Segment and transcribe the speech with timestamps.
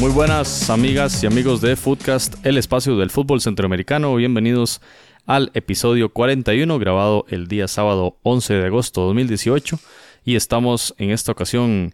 [0.00, 4.14] Muy buenas amigas y amigos de Footcast, el espacio del fútbol centroamericano.
[4.14, 4.80] Bienvenidos
[5.26, 9.76] al episodio 41 grabado el día sábado 11 de agosto de 2018
[10.24, 11.90] y estamos en esta ocasión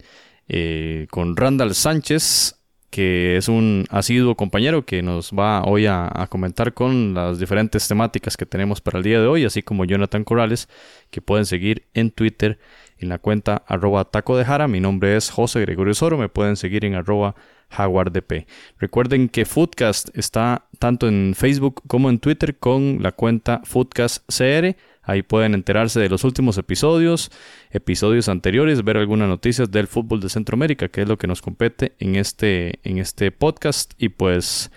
[0.49, 2.57] eh, con Randall Sánchez
[2.91, 8.37] que es un asiduo compañero que nos va hoy a comentar con las diferentes temáticas
[8.37, 10.69] que tenemos para el día de hoy, así como Jonathan Corrales,
[11.11, 12.61] que pueden seguir en Twitter
[12.99, 14.69] en la cuenta arroba taco de jara.
[14.69, 17.35] Mi nombre es José Gregorio Soro, me pueden seguir en arroba
[17.71, 18.47] jaguardp.
[18.79, 24.77] Recuerden que Foodcast está tanto en Facebook como en Twitter con la cuenta FoodcastCR.
[25.03, 27.31] Ahí pueden enterarse de los últimos episodios,
[27.71, 31.93] episodios anteriores, ver algunas noticias del fútbol de Centroamérica, que es lo que nos compete
[31.99, 33.93] en este, en este podcast.
[33.99, 34.71] Y pues,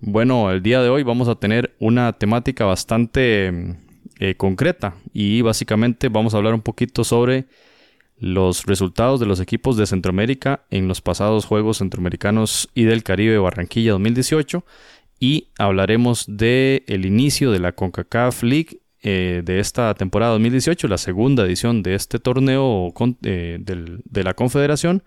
[0.00, 3.76] bueno, el día de hoy vamos a tener una temática bastante
[4.18, 4.94] eh, concreta.
[5.12, 7.46] Y básicamente vamos a hablar un poquito sobre
[8.18, 13.38] los resultados de los equipos de Centroamérica en los pasados Juegos Centroamericanos y del Caribe
[13.38, 14.64] Barranquilla 2018
[15.20, 20.98] y hablaremos de el inicio de la CONCACAF League eh, de esta temporada 2018, la
[20.98, 25.02] segunda edición de este torneo eh, de la Confederación,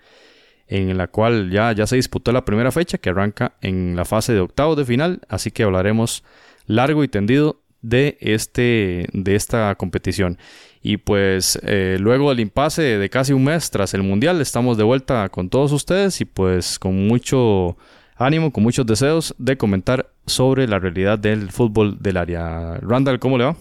[0.67, 4.33] en la cual ya, ya se disputó la primera fecha que arranca en la fase
[4.33, 6.23] de octavos de final, así que hablaremos
[6.65, 10.37] largo y tendido de, este, de esta competición.
[10.81, 14.83] Y pues eh, luego del impasse de casi un mes tras el Mundial, estamos de
[14.83, 17.77] vuelta con todos ustedes y pues con mucho
[18.15, 22.75] ánimo, con muchos deseos de comentar sobre la realidad del fútbol del área.
[22.81, 23.57] Randall, ¿cómo le va?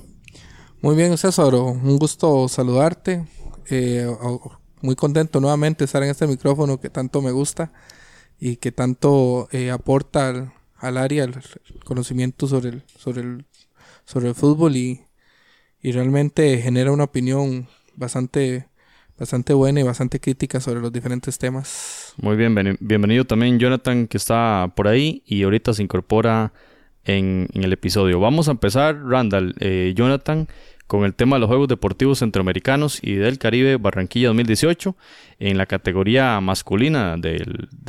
[0.80, 3.24] Muy bien, César, un gusto saludarte.
[3.70, 4.06] Eh,
[4.80, 7.72] muy contento nuevamente estar en este micrófono que tanto me gusta
[8.38, 11.34] y que tanto eh, aporta al, al área el
[11.84, 13.44] conocimiento sobre el, sobre el,
[14.08, 15.02] sobre el fútbol y,
[15.82, 18.66] y realmente genera una opinión bastante,
[19.18, 22.14] bastante buena y bastante crítica sobre los diferentes temas.
[22.16, 26.54] Muy bien, bienvenido también Jonathan que está por ahí y ahorita se incorpora
[27.04, 28.18] en, en el episodio.
[28.18, 30.48] Vamos a empezar, Randall, eh, Jonathan,
[30.88, 34.96] con el tema de los Juegos Deportivos Centroamericanos y del Caribe Barranquilla 2018.
[35.38, 37.44] En la categoría masculina de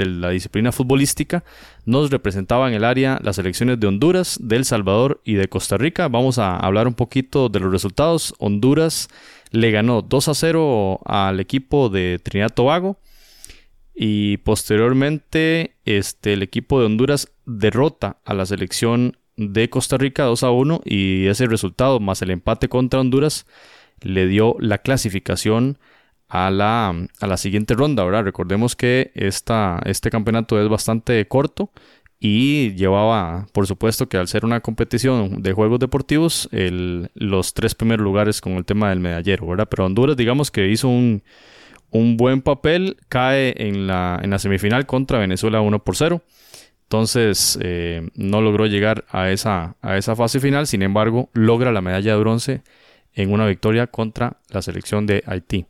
[0.05, 1.45] la disciplina futbolística
[1.85, 6.09] nos representaban el área las selecciones de Honduras, de El Salvador y de Costa Rica.
[6.09, 8.35] Vamos a hablar un poquito de los resultados.
[8.37, 9.07] Honduras
[9.51, 12.99] le ganó 2 a 0 al equipo de Trinidad Tobago.
[13.95, 20.43] Y posteriormente, este, el equipo de Honduras derrota a la selección de Costa Rica 2
[20.43, 23.45] a 1 y ese resultado más el empate contra Honduras
[24.01, 25.77] le dio la clasificación
[26.27, 26.89] a la,
[27.21, 28.23] a la siguiente ronda, ¿verdad?
[28.25, 31.71] Recordemos que esta, este campeonato es bastante corto
[32.19, 37.75] y llevaba, por supuesto que al ser una competición de juegos deportivos, el- los tres
[37.75, 39.67] primeros lugares con el tema del medallero, ¿verdad?
[39.69, 41.23] Pero Honduras digamos que hizo un,
[41.91, 46.21] un buen papel, cae en la, en la semifinal contra Venezuela 1 por 0.
[46.89, 51.81] Entonces eh, no logró llegar a esa, a esa fase final, sin embargo logra la
[51.81, 52.61] medalla de bronce
[53.13, 55.67] en una victoria contra la selección de Haití.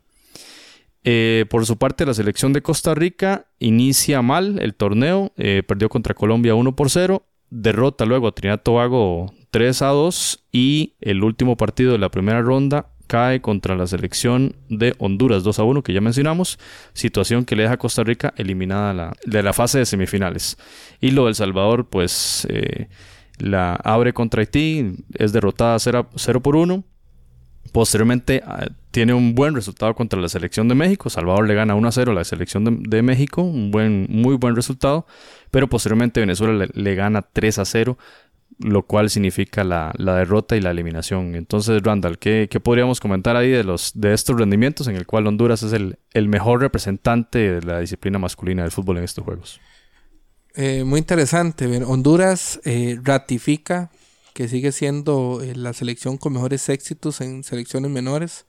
[1.04, 5.90] Eh, por su parte, la selección de Costa Rica inicia mal el torneo, eh, perdió
[5.90, 11.22] contra Colombia 1 por 0, derrota luego a Trinidad Tobago 3 a 2 y el
[11.22, 15.82] último partido de la primera ronda cae contra la selección de Honduras 2 a 1
[15.82, 16.60] que ya mencionamos,
[16.92, 20.56] situación que le deja a Costa Rica eliminada de la fase de semifinales.
[21.00, 22.86] Y lo del Salvador pues eh,
[23.38, 26.84] la abre contra Haití, es derrotada 0, 0 por 1.
[27.72, 31.10] Posteriormente ah, tiene un buen resultado contra la selección de México.
[31.10, 34.36] Salvador le gana 1 a 0 a la selección de, de México, un buen, muy
[34.36, 35.04] buen resultado.
[35.50, 37.98] Pero posteriormente Venezuela le, le gana 3 a 0,
[38.60, 41.34] lo cual significa la, la derrota y la eliminación.
[41.34, 45.26] Entonces, Randall, ¿qué, qué podríamos comentar ahí de, los, de estos rendimientos en el cual
[45.26, 49.60] Honduras es el, el mejor representante de la disciplina masculina del fútbol en estos juegos?
[50.54, 51.66] Eh, muy interesante.
[51.84, 53.90] Honduras eh, ratifica
[54.34, 58.46] que sigue siendo eh, la selección con mejores éxitos en selecciones menores.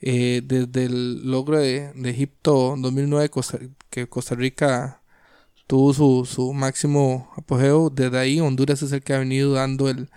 [0.00, 5.01] Desde el logro de, de Egipto 2009, Costa- que Costa Rica
[5.66, 10.10] tuvo su, su máximo apogeo, desde ahí Honduras es el que ha venido dando el,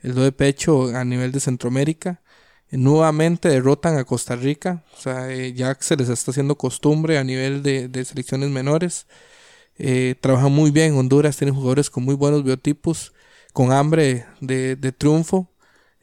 [0.00, 2.22] el do de pecho a nivel de Centroamérica.
[2.70, 7.18] Eh, nuevamente derrotan a Costa Rica, o sea, eh, ya se les está haciendo costumbre
[7.18, 9.06] a nivel de, de selecciones menores.
[9.78, 10.94] eh, trabajan muy bien.
[10.96, 13.12] Honduras tiene jugadores con muy buenos biotipos,
[13.52, 15.48] con hambre de, de triunfo.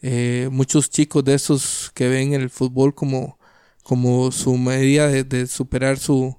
[0.02, 3.38] Eh, muchos chicos de esos que ven el fútbol como,
[3.84, 6.38] como su medida de, de superar su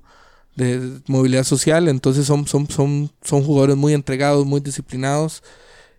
[0.56, 1.88] de movilidad social.
[1.88, 5.42] Entonces son, son, son, son jugadores muy entregados, muy disciplinados.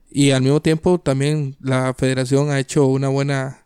[0.09, 3.65] Y al mismo tiempo también la federación ha hecho una buena,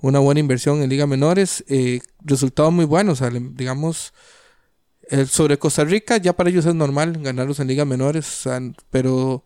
[0.00, 1.64] una buena inversión en Liga Menores.
[1.68, 3.22] Eh, resultados muy buenos.
[3.54, 4.14] Digamos,
[5.08, 8.46] el sobre Costa Rica ya para ellos es normal ganarlos en Liga Menores.
[8.46, 9.44] o pero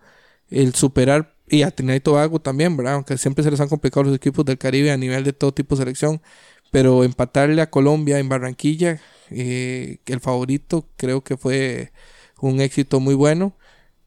[0.49, 2.95] el superar y a Trinidad Tobago también, ¿verdad?
[2.95, 5.75] Aunque siempre se les han complicado los equipos del Caribe a nivel de todo tipo
[5.77, 6.23] de selección.
[6.71, 9.01] Pero empatarle a Colombia en Barranquilla,
[9.31, 11.93] eh, el favorito, creo que fue
[12.41, 13.55] un éxito muy bueno.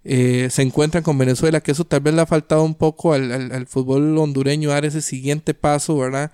[0.06, 3.32] Eh, se encuentran con Venezuela, que eso tal vez le ha faltado un poco al,
[3.32, 6.32] al- al fútbol hondureño dar ese siguiente paso, ¿verdad?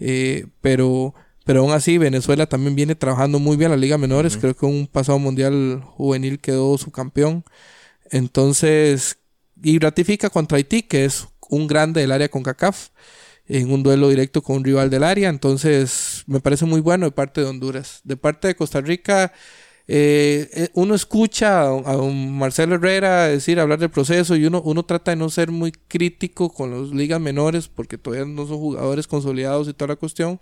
[0.00, 1.14] Eh, pero,
[1.44, 4.36] pero aún así, Venezuela también viene trabajando muy bien la Liga Menores.
[4.36, 7.44] Creo que un pasado mundial juvenil quedó su campeón.
[8.10, 9.18] Entonces,
[9.62, 12.88] y ratifica contra Haití, que es un grande del área con CACAF,
[13.48, 15.28] en un duelo directo con un rival del área.
[15.28, 18.00] Entonces, me parece muy bueno de parte de Honduras.
[18.04, 19.32] De parte de Costa Rica,
[19.88, 24.84] eh, eh, uno escucha a, a Marcelo Herrera decir, hablar del proceso y uno, uno
[24.84, 29.06] trata de no ser muy crítico con las ligas menores porque todavía no son jugadores
[29.06, 30.40] consolidados y toda la cuestión.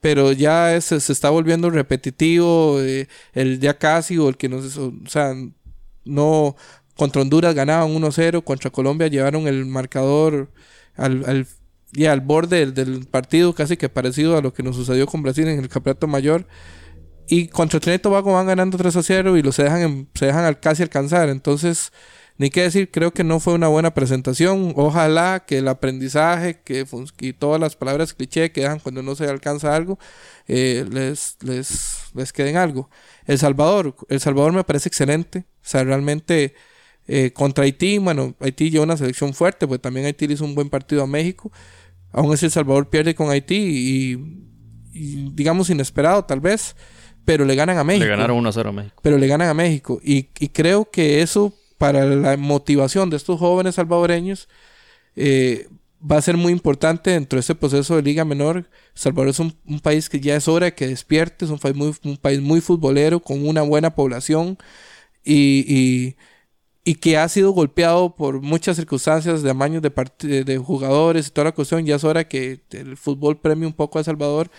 [0.00, 4.58] Pero ya es- se, está volviendo repetitivo, eh, el ya casi o el que no
[4.58, 5.34] o sea,
[6.04, 6.56] no,
[6.96, 10.50] contra Honduras ganaban 1-0, contra Colombia llevaron el marcador
[10.96, 11.46] al,
[11.92, 15.22] ya al borde del, del partido, casi que parecido a lo que nos sucedió con
[15.22, 16.46] Brasil en el Campeonato Mayor.
[17.28, 20.08] Y contra Trinidad y Tobago van ganando 3 a 0 y los se dejan, en-
[20.14, 21.28] se dejan al casi alcanzar.
[21.28, 21.92] Entonces,
[22.38, 24.72] ni qué decir, creo que no fue una buena presentación.
[24.76, 26.84] Ojalá que el aprendizaje que
[27.20, 29.98] y todas las palabras cliché que dejan cuando no se alcanza algo,
[30.48, 32.90] eh, les, les, les queden algo.
[33.26, 35.40] El Salvador, El Salvador me parece excelente.
[35.62, 36.54] O sea, realmente
[37.06, 40.54] eh, contra Haití, bueno, Haití lleva una selección fuerte, pues también Haití le hizo un
[40.56, 41.52] buen partido a México.
[42.12, 44.12] Aún así El Salvador pierde con Haití y,
[44.92, 46.74] y digamos inesperado tal vez,
[47.24, 48.96] pero le ganan a México Le ganaron 1-0 a México.
[49.02, 50.00] pero le ganan a México.
[50.02, 54.48] Y, y creo que eso, para la motivación de estos jóvenes salvadoreños,
[55.16, 55.68] eh,
[56.00, 58.68] va a ser muy importante dentro de este proceso de Liga Menor.
[58.94, 61.76] Salvador es un, un país que ya es hora de que despierte, es un país
[61.76, 64.56] muy, un país muy futbolero, con una buena población
[65.24, 66.16] y, y,
[66.84, 71.30] y que ha sido golpeado por muchas circunstancias de amaños de, part- de, jugadores y
[71.30, 71.84] toda la cuestión.
[71.84, 74.50] Ya es hora que el fútbol premie un poco a Salvador.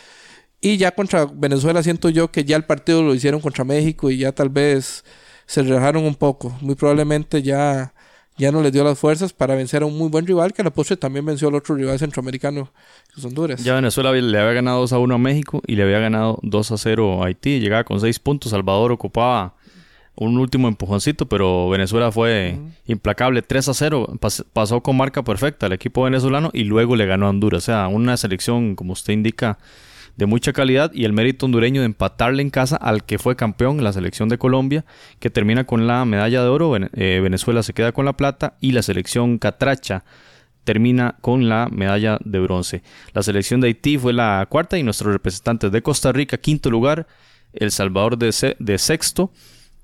[0.62, 4.18] Y ya contra Venezuela siento yo que ya el partido lo hicieron contra México y
[4.18, 5.04] ya tal vez
[5.48, 6.56] se relajaron un poco.
[6.62, 7.96] Muy probablemente ya,
[8.38, 10.66] ya no les dio las fuerzas para vencer a un muy buen rival que a
[10.66, 12.72] la postre también venció al otro rival centroamericano,
[13.12, 13.64] que es Honduras.
[13.64, 16.72] Ya Venezuela le había ganado 2 a 1 a México y le había ganado 2
[16.72, 17.60] a 0 a Haití.
[17.60, 18.52] Llegaba con 6 puntos.
[18.52, 19.56] Salvador ocupaba
[20.24, 23.42] un último empujoncito, pero Venezuela fue implacable.
[23.42, 24.08] 3 a 0.
[24.20, 27.64] Pas- pasó con marca perfecta el equipo venezolano y luego le ganó a Honduras.
[27.64, 29.58] O sea, una selección, como usted indica,
[30.18, 33.84] de mucha calidad y el mérito hondureño de empatarle en casa al que fue campeón,
[33.84, 34.86] la selección de Colombia,
[35.20, 36.76] que termina con la medalla de oro.
[36.76, 40.04] Eh, Venezuela se queda con la plata y la selección catracha
[40.64, 42.84] termina con la medalla de bronce.
[43.14, 47.08] La selección de Haití fue la cuarta y nuestros representantes de Costa Rica, quinto lugar,
[47.54, 49.32] El Salvador de, se- de sexto.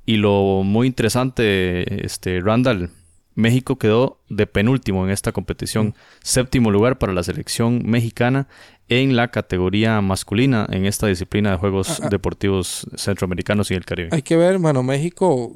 [0.08, 2.92] Y lo muy interesante, este, Randall,
[3.36, 5.96] México quedó de penúltimo en esta competición.
[6.24, 8.48] Séptimo lugar para la selección mexicana
[8.88, 12.10] en la categoría masculina en esta disciplina de Juegos Ah, ah.
[12.10, 14.10] Deportivos Centroamericanos y el Caribe.
[14.14, 15.54] Hay que ver, mano, México,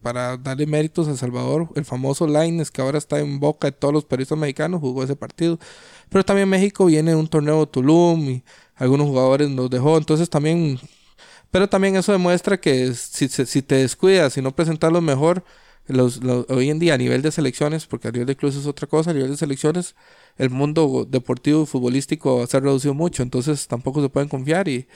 [0.00, 3.92] para darle méritos a Salvador, el famoso Lines que ahora está en boca de todos
[3.92, 5.58] los periodistas mexicanos, jugó ese partido.
[6.08, 8.42] Pero también México viene de un torneo de Tulum y
[8.76, 10.80] algunos jugadores nos dejó, entonces también...
[11.50, 15.44] Pero también eso demuestra que si, si te descuidas, si no presentas lo mejor,
[15.88, 18.86] los, hoy en día a nivel de selecciones, porque a nivel de clubes es otra
[18.86, 19.94] cosa, a nivel de selecciones,
[20.36, 24.86] el mundo deportivo y futbolístico se ha reducido mucho, entonces tampoco se pueden confiar y,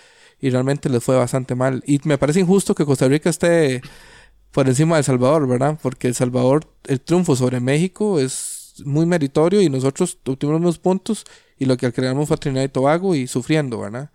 [0.41, 1.83] y realmente les fue bastante mal.
[1.87, 3.81] Y me parece injusto que Costa Rica esté
[4.53, 5.79] por encima de El Salvador, ¿verdad?
[5.83, 11.25] Porque El Salvador, el triunfo sobre México es muy meritorio y nosotros obtuvimos unos puntos
[11.59, 14.11] y lo que creamos fue a Trinidad y Tobago y sufriendo, ¿verdad?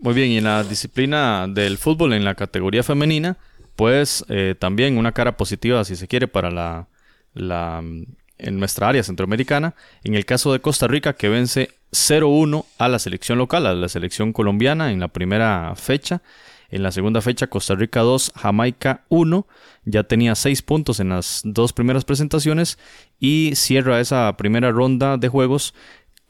[0.00, 3.36] Muy bien, y en la disciplina del fútbol, en la categoría femenina,
[3.76, 8.04] pues eh, también una cara positiva, si se quiere, para la, mm,
[8.38, 9.74] en nuestra área centroamericana.
[10.02, 13.90] En el caso de Costa Rica, que vence 0-1 a la selección local, a la
[13.90, 16.22] selección colombiana en la primera fecha.
[16.70, 19.46] En la segunda fecha, Costa Rica 2, Jamaica 1.
[19.84, 22.78] Ya tenía 6 puntos en las dos primeras presentaciones
[23.18, 25.74] y cierra esa primera ronda de juegos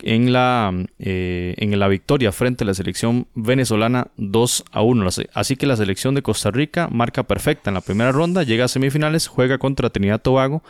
[0.02, 5.08] en la, eh, en la victoria frente a la selección venezolana 2 a 1.
[5.34, 8.68] Así que la selección de Costa Rica marca perfecta en la primera ronda, llega a
[8.68, 10.62] semifinales, juega contra Trinidad Tobago,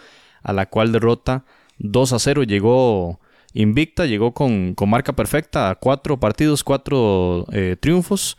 [0.43, 1.45] a la cual derrota
[1.79, 2.43] 2 a 0.
[2.45, 3.21] Llegó
[3.53, 8.39] invicta, llegó con, marca perfecta a cuatro partidos, cuatro eh, triunfos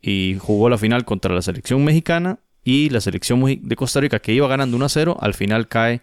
[0.00, 4.32] y jugó la final contra la selección mexicana y la selección de Costa Rica que
[4.32, 6.02] iba ganando 1 a 0, al final cae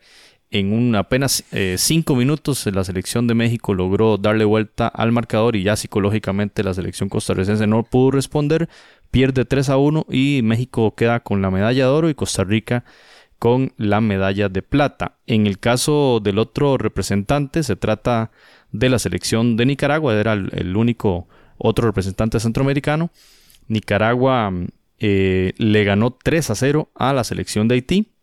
[0.59, 5.57] en un apenas 5 eh, minutos la selección de México logró darle vuelta al marcador
[5.57, 8.69] y ya psicológicamente la selección costarricense no pudo responder,
[9.12, 12.85] pierde 3 a 1 y México queda con la medalla de oro y Costa Rica
[13.38, 15.17] con la medalla de plata.
[15.27, 18.31] En el caso del otro representante se trata
[18.71, 23.12] de la selección de Nicaragua, era el, único otro representante centroamericano.
[23.67, 24.53] Nicaragua
[25.00, 28.14] eh, le ganó 3 a 0 a la selección de Haití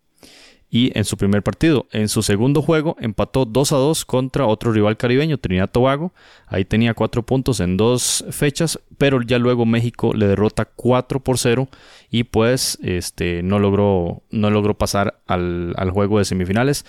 [0.74, 1.86] y en su primer partido.
[1.92, 6.14] En su segundo juego empató 2 a 2 contra otro rival caribeño, Trinidad Tobago.
[6.46, 11.36] Ahí tenía 4 puntos en dos fechas, pero ya luego México le derrota 4 por
[11.36, 11.68] 0
[12.10, 16.86] y pues este, no, logró, no logró pasar al, juego de semifinales.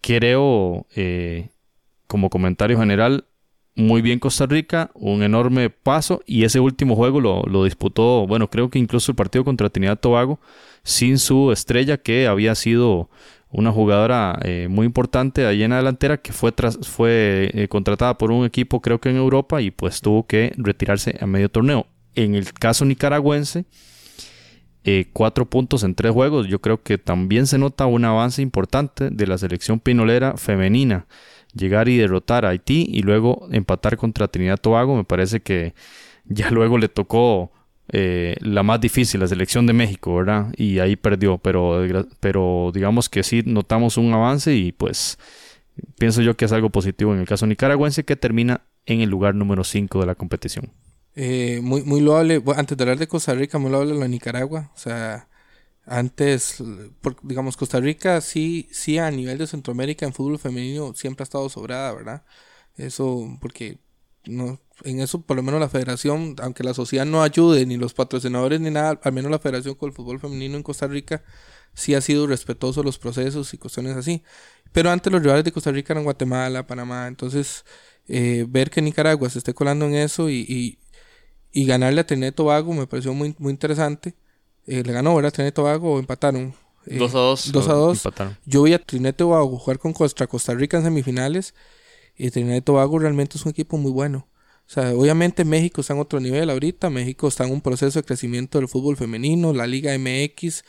[0.00, 1.50] Creo, eh,
[2.08, 3.24] como comentario general,
[3.76, 8.50] muy bien Costa Rica, un enorme paso y ese último juego lo, lo disputó, bueno,
[8.50, 10.40] creo que incluso el partido contra Trinidad Tobago
[10.82, 13.10] sin su estrella que había sido
[13.50, 18.30] una jugadora eh, muy importante ahí en la delantera que fue, fue eh, contratada por
[18.30, 21.86] un equipo creo que en Europa y pues tuvo que retirarse a medio torneo.
[22.14, 23.64] En el caso nicaragüense,
[24.82, 29.10] eh, cuatro puntos en tres juegos, yo creo que también se nota un avance importante
[29.10, 31.06] de la selección pinolera femenina.
[31.52, 35.74] Llegar y derrotar a Haití y luego empatar contra Trinidad Tobago, me parece que
[36.24, 37.52] ya luego le tocó
[37.92, 40.52] eh, la más difícil, la selección de México, ¿verdad?
[40.56, 41.84] Y ahí perdió, pero,
[42.20, 45.18] pero digamos que sí notamos un avance y pues
[45.98, 49.34] pienso yo que es algo positivo en el caso nicaragüense que termina en el lugar
[49.34, 50.72] número 5 de la competición.
[51.16, 54.78] Eh, muy, muy loable, antes de hablar de Costa Rica, muy loable la Nicaragua, o
[54.78, 55.28] sea,
[55.84, 56.62] antes,
[57.22, 61.48] digamos, Costa Rica sí, sí a nivel de Centroamérica en fútbol femenino siempre ha estado
[61.48, 62.22] sobrada, ¿verdad?
[62.76, 63.78] Eso porque
[64.26, 67.94] no en eso por lo menos la federación, aunque la sociedad no ayude, ni los
[67.94, 71.22] patrocinadores ni nada, al menos la federación con el fútbol femenino en Costa Rica
[71.74, 74.22] sí ha sido respetuoso los procesos y cuestiones así.
[74.72, 77.64] Pero antes los rivales de Costa Rica eran Guatemala, Panamá, entonces
[78.08, 80.78] eh, ver que Nicaragua se esté colando en eso y,
[81.52, 84.14] y, ganarle a Trinidad Tobago me pareció muy, muy interesante.
[84.66, 85.32] Eh, le ganó, ¿verdad?
[85.32, 86.54] Trinidad Tobago empataron.
[86.86, 87.52] 2 eh, a 2.
[87.52, 88.08] 2 a 2.
[88.46, 91.54] Yo vi a Trinidad Tobago jugar con Costa, Costa Rica en semifinales
[92.20, 94.28] y Trinidad Tobago realmente es un equipo muy bueno.
[94.66, 98.04] O sea, obviamente México está en otro nivel ahorita, México está en un proceso de
[98.04, 100.62] crecimiento del fútbol femenino, la Liga MX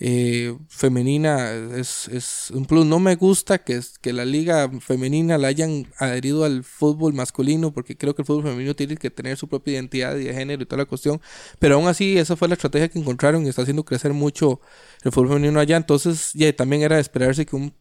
[0.00, 2.86] eh, femenina es, es, un plus.
[2.86, 7.96] No me gusta que, que la liga femenina la hayan adherido al fútbol masculino, porque
[7.96, 10.82] creo que el fútbol femenino tiene que tener su propia identidad de género y toda
[10.82, 11.20] la cuestión.
[11.58, 14.60] Pero aún así, esa fue la estrategia que encontraron y está haciendo crecer mucho
[15.02, 15.76] el fútbol femenino allá.
[15.76, 17.74] Entonces, ya también era de esperarse que un,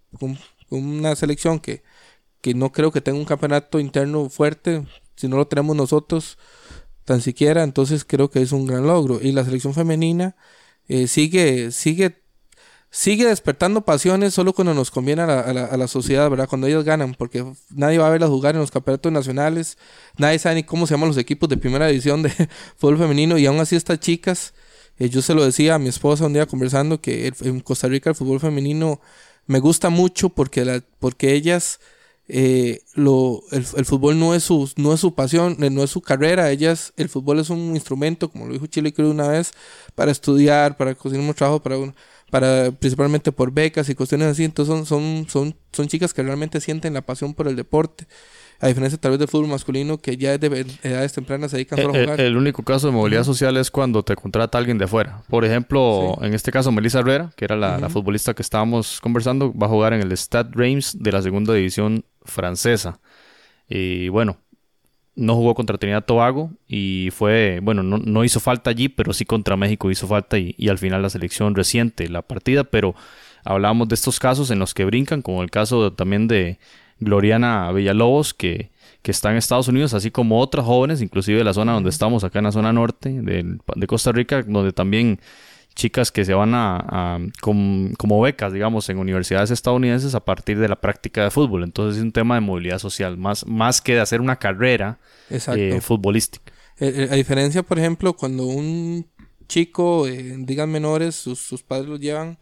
[0.69, 1.83] una selección que,
[2.53, 4.85] no creo que tenga un campeonato interno fuerte,
[5.15, 6.37] si no lo tenemos nosotros
[7.05, 9.19] tan siquiera, entonces creo que es un gran logro.
[9.21, 10.35] Y la selección femenina
[10.87, 12.21] eh, sigue, sigue,
[12.89, 16.49] sigue despertando pasiones solo cuando nos conviene a la, a, la, sociedad, ¿verdad?
[16.49, 19.77] Cuando ellos ganan, porque nadie va a verlas jugar en los campeonatos nacionales,
[20.17, 22.29] nadie sabe ni cómo se llaman los equipos de primera división de
[22.75, 24.53] fútbol femenino, y aún así estas chicas,
[24.99, 28.09] eh, yo se lo decía a mi esposa un día conversando que en Costa Rica
[28.09, 28.99] el fútbol femenino
[29.45, 31.79] me gusta mucho porque, la, porque ellas
[32.29, 36.01] eh, lo, el, fútbol no es, su, no es su pasión, eh, no es su
[36.01, 39.53] carrera, ellas, el fútbol es un instrumento, como lo dijo Chile creo una vez,
[39.95, 41.77] para estudiar, para conseguir un trabajo, para,
[42.29, 46.59] para principalmente por becas y cuestiones así, entonces son, son, son, son chicas que realmente
[46.59, 48.07] sienten la pasión por el deporte.
[48.59, 51.95] A diferencia tal vez del fútbol masculino que ya desde edades tempranas se dedican solo
[51.95, 52.19] a jugar.
[52.19, 55.21] El, único caso de movilidad social es cuando te contrata alguien de afuera.
[55.29, 59.53] Por ejemplo, en este caso Melissa Herrera, que era la, la, futbolista que estábamos conversando,
[59.53, 62.99] va a jugar en el Stade Reims de la segunda división francesa.
[63.67, 64.37] Y bueno,
[65.17, 69.57] no jugó contra Trinidad Tobago y fue, bueno, no, hizo falta allí, pero sí contra
[69.57, 72.95] México hizo falta y, al final la selección reciente la partida, pero
[73.43, 76.59] hablábamos de estos casos en los que brincan, como el caso también de
[76.99, 78.69] Gloriana Villalobos, que,
[79.01, 82.23] que está en Estados Unidos, así como otras jóvenes, inclusive de la zona donde estamos,
[82.23, 85.19] acá en la zona norte de, de Costa Rica, donde también
[85.77, 90.81] chicas que se van a, como becas, digamos, en universidades estadounidenses a partir de la
[90.81, 91.63] práctica de fútbol.
[91.63, 95.79] Entonces es un tema de movilidad social, más, más que de hacer una carrera eh,
[95.79, 96.51] futbolística.
[96.79, 99.07] Eh, eh, a diferencia, por ejemplo, cuando un
[99.47, 102.39] chico, digan menores, sus, padres lo llevan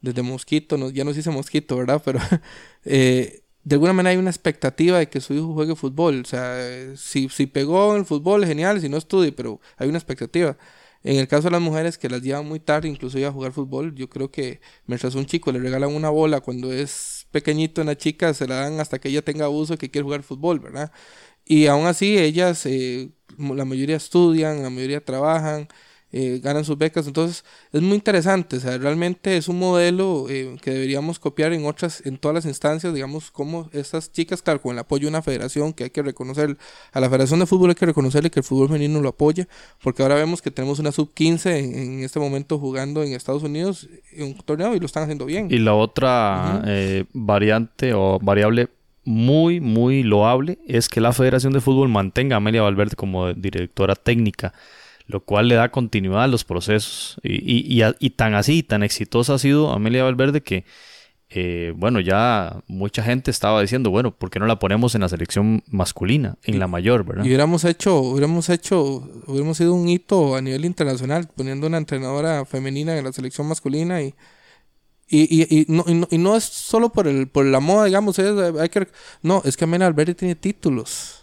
[0.00, 2.00] desde Mosquito, no, ya no se dice Mosquito, ¿verdad?
[2.02, 2.18] Pero
[2.84, 6.22] de alguna manera hay una expectativa de que su hijo juegue fútbol.
[6.22, 9.98] O sea, si, si pegó en el fútbol, genial, si no estudie, pero hay una
[9.98, 10.56] expectativa.
[11.04, 13.94] En el caso de las mujeres que las llevan muy tarde, incluso a jugar fútbol,
[13.94, 18.32] yo creo que mientras un chico le regalan una bola cuando es pequeñito, una chica
[18.34, 20.92] se la dan hasta que ella tenga uso que quiere jugar fútbol, ¿verdad?
[21.44, 25.68] Y aún así ellas, eh, la mayoría estudian, la mayoría trabajan,
[26.16, 27.08] eh, ganan sus becas.
[27.08, 31.66] Entonces es muy interesante, o sea, realmente es un modelo eh, que deberíamos copiar en
[31.66, 35.22] otras, en todas las instancias, digamos, como estas chicas, claro, con el apoyo de una
[35.22, 36.56] federación que hay que reconocer,
[36.92, 39.48] a la Federación de Fútbol hay que reconocerle que el fútbol femenino lo apoya,
[39.82, 43.88] porque ahora vemos que tenemos una sub 15 en, este momento jugando en Estados Unidos
[44.12, 45.48] en un torneo y lo están haciendo bien.
[45.50, 48.68] Y la otra eh, variante o variable
[49.04, 53.96] muy, muy loable es que la Federación de Fútbol mantenga a Amelia Valverde como directora
[53.96, 54.54] técnica
[55.06, 57.20] lo cual le da continuidad a los procesos.
[57.22, 60.64] Y, y, tan así, tan exitosa ha sido Amelia Valverde que,
[61.28, 65.08] eh, bueno, ya mucha gente estaba diciendo, bueno, ¿por qué no la ponemos en la
[65.08, 67.24] selección masculina, en la mayor, verdad?
[67.24, 72.44] Y hubiéramos hecho, hubiéramos hecho, hubiéramos sido un hito a nivel internacional, poniendo una entrenadora
[72.44, 74.14] femenina en la selección masculina y...
[75.06, 78.88] Y, y, no, y, no, es solo por, el, por la moda, digamos, hay que,
[79.22, 81.13] no, es que Amelia Valverde tiene títulos.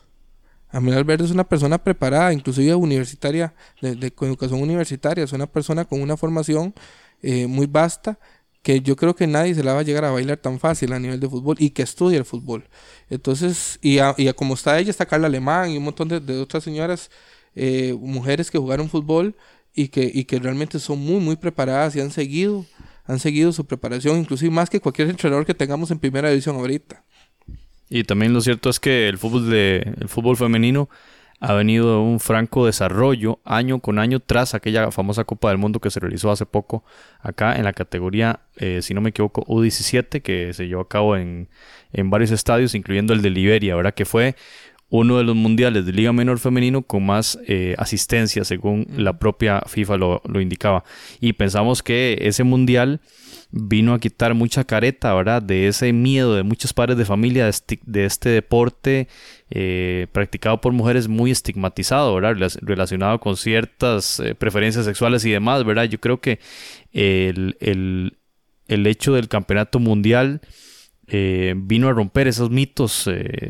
[0.72, 6.02] Amelia Verde es una persona preparada, inclusive universitaria, de, educación universitaria, es una persona con
[6.02, 6.74] una formación
[7.22, 8.18] eh, muy vasta
[8.62, 11.00] que yo creo que nadie se la va a llegar a bailar tan fácil a
[11.00, 12.70] nivel de fútbol y que estudia el fútbol.
[13.10, 17.10] Entonces, y, a, como está ella, está Carla Alemán y un montón de, otras señoras,
[17.56, 19.36] eh, mujeres que jugaron fútbol
[19.74, 22.66] y que, y que realmente son muy, muy preparadas y han seguido,
[23.06, 27.04] han seguido su preparación, inclusive más que cualquier entrenador que tengamos en primera división ahorita.
[27.94, 30.90] Y también lo cierto es que el fútbol, de, el fútbol femenino
[31.42, 35.82] ha venido de un franco desarrollo año con año tras aquella famosa Copa del Mundo
[35.82, 36.86] que se realizó hace poco
[37.20, 41.18] acá en la categoría, eh, si no me equivoco, U17, que se llevó a cabo
[41.18, 41.50] en,
[41.92, 43.94] en varios estadios, incluyendo el de Liberia, ¿verdad?
[43.94, 44.36] Que fue
[44.90, 49.64] uno de los mundiales de Liga Menor Femenino con más eh, asistencia, según la propia
[49.68, 50.86] FIFA lo, lo, indicaba.
[51.20, 53.02] Y pensamos que ese mundial
[53.52, 55.42] vino a quitar mucha careta, ¿verdad?
[55.42, 57.50] De ese miedo de muchos padres de familia
[57.86, 59.08] de, este deporte
[59.50, 62.50] eh, practicado por mujeres muy estigmatizado, ¿verdad?
[62.62, 65.84] Relacionado con ciertas eh, preferencias sexuales y demás, ¿verdad?
[65.84, 66.40] Yo creo que
[66.94, 70.40] el, el, hecho del campeonato mundial
[71.08, 73.08] eh, vino a romper esos mitos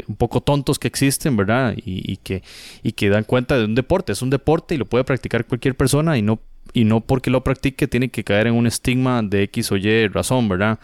[0.08, 1.76] un poco tontos que existen, ¿verdad?
[1.78, 2.42] Y, que,
[2.82, 4.14] y que dan cuenta de un deporte.
[4.14, 6.40] Es un deporte y lo puede practicar cualquier persona y no
[6.74, 10.08] y no porque lo practique tiene que caer en un estigma de X o Y
[10.08, 10.80] razón, ¿verdad?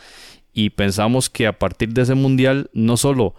[0.53, 3.35] Y pensamos que a partir de ese mundial no solo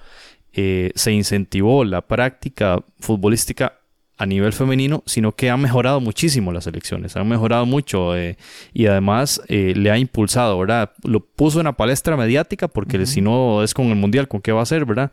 [0.53, 3.75] eh, se incentivó la práctica futbolística
[4.19, 8.37] a nivel femenino, sino que ha mejorado muchísimo las elecciones, han mejorado mucho eh,
[8.75, 10.91] y además eh, le ha impulsado, ¿verdad?
[11.05, 14.51] Lo puso en la palestra mediática porque si no es con el mundial, ¿con qué
[14.51, 15.13] va a ser, verdad?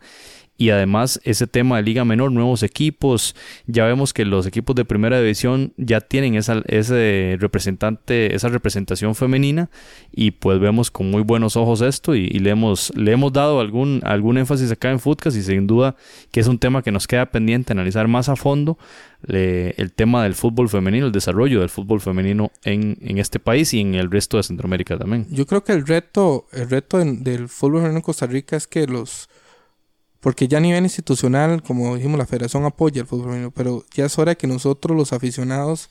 [0.58, 3.34] Y además ese tema de liga menor, nuevos equipos,
[3.66, 9.14] ya vemos que los equipos de primera división ya tienen esa, ese representante, esa representación
[9.14, 9.70] femenina
[10.12, 14.00] y pues vemos con muy buenos ojos esto y, le, hemos, le hemos dado algún,
[14.04, 15.96] algún énfasis acá en Footcast y sin duda
[16.30, 18.78] que es un tema que nos queda pendiente analizar más a fondo
[19.28, 23.80] el tema del fútbol femenino, el desarrollo del fútbol femenino en, en, este país y
[23.80, 25.26] en el resto de Centroamérica también.
[25.30, 28.86] Yo creo que el reto, el reto del fútbol femenino en Costa Rica es que
[28.86, 29.28] los
[30.26, 34.18] porque ya a nivel institucional, como dijimos, la federación apoya el fútbol pero ya es
[34.18, 35.88] hora que nosotros los aficionados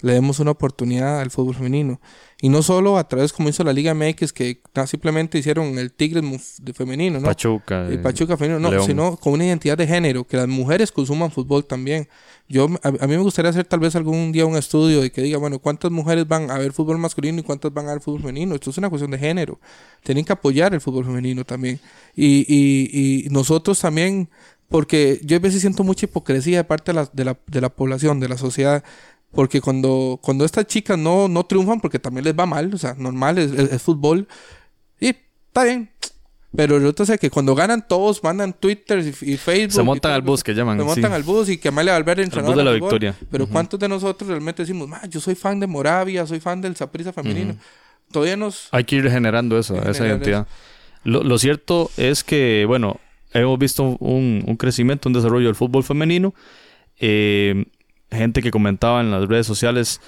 [0.00, 2.00] le demos una oportunidad al fútbol femenino.
[2.40, 6.56] Y no solo a través, como hizo la Liga MX, que simplemente hicieron el Tigres
[6.62, 7.26] de femenino, ¿no?
[7.26, 7.88] Pachuca.
[8.00, 12.08] Pachuca femenino, no, sino con una identidad de género, que las mujeres consuman fútbol también.
[12.48, 15.38] Yo, a, mí me gustaría hacer tal vez algún día un estudio y que diga,
[15.38, 18.54] bueno, ¿cuántas mujeres van a ver fútbol masculino y cuántas van a ver fútbol femenino?
[18.54, 19.58] Esto es una cuestión de género.
[20.04, 21.80] Tienen que apoyar el fútbol femenino también.
[22.14, 24.28] Y, y, y nosotros también
[24.68, 27.70] porque yo a veces siento mucha hipocresía de parte de la, de la, de la
[27.70, 28.84] población, de la sociedad,
[29.32, 32.94] porque cuando, cuando estas chicas no, no triunfan, porque también les va mal, o sea,
[32.94, 34.26] normal, es, fútbol,
[35.00, 35.90] y está bien.
[36.56, 39.72] Pero el otro es que cuando ganan todos mandan Twitter y, Facebook.
[39.72, 40.78] Se montan al bus, que llaman.
[40.78, 42.56] Se montan al bus y que Amalia Valverde entrenador.
[42.56, 43.14] de la victoria.
[43.30, 47.12] Pero ¿cuántos de nosotros realmente decimos, yo soy fan de Moravia, soy fan del Saprissa
[47.12, 47.54] femenino?
[48.10, 48.68] Todavía nos...
[48.72, 50.46] Hay que ir generando eso, esa identidad.
[51.04, 52.98] Lo, lo, cierto es que, bueno,
[53.32, 56.34] hemos visto un, un crecimiento, un desarrollo del fútbol femenino.
[56.98, 57.66] Eh,
[58.10, 60.00] gente que comentaba en las redes sociales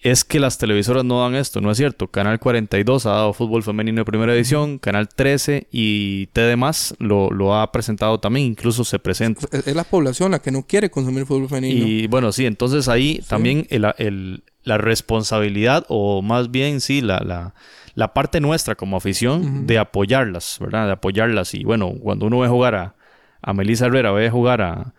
[0.00, 2.08] es que las televisoras no dan esto, no es cierto.
[2.08, 6.56] Canal 42 ha dado fútbol femenino de primera edición, Canal 13 y TD
[6.98, 9.48] lo, lo ha presentado también, incluso se presenta.
[9.50, 11.86] Es la población la que no quiere consumir fútbol femenino.
[11.86, 17.54] Y bueno, sí, entonces ahí también el, la responsabilidad, o más bien sí, la,
[17.94, 20.86] la parte nuestra como afición de apoyarlas, ¿verdad?
[20.86, 21.54] De apoyarlas.
[21.54, 22.94] Y bueno, cuando uno ve jugar a,
[23.40, 24.92] a Melissa Herrera, ve jugar a,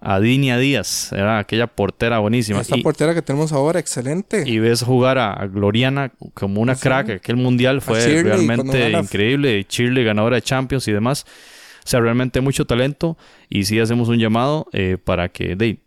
[0.00, 2.60] a Dinia Díaz, era aquella portera buenísima.
[2.60, 4.44] Esta y, portera que tenemos ahora, excelente.
[4.46, 6.82] y ves jugar a Gloriana como una Sí.
[6.82, 7.10] crack.
[7.10, 9.66] Aquel mundial fue Shirley, realmente increíble.
[9.68, 11.24] Shirley, ganadora de Champions y demás.
[11.84, 13.16] O sea, realmente mucho talento.
[13.48, 15.78] Y sí hacemos un llamado eh, para que de,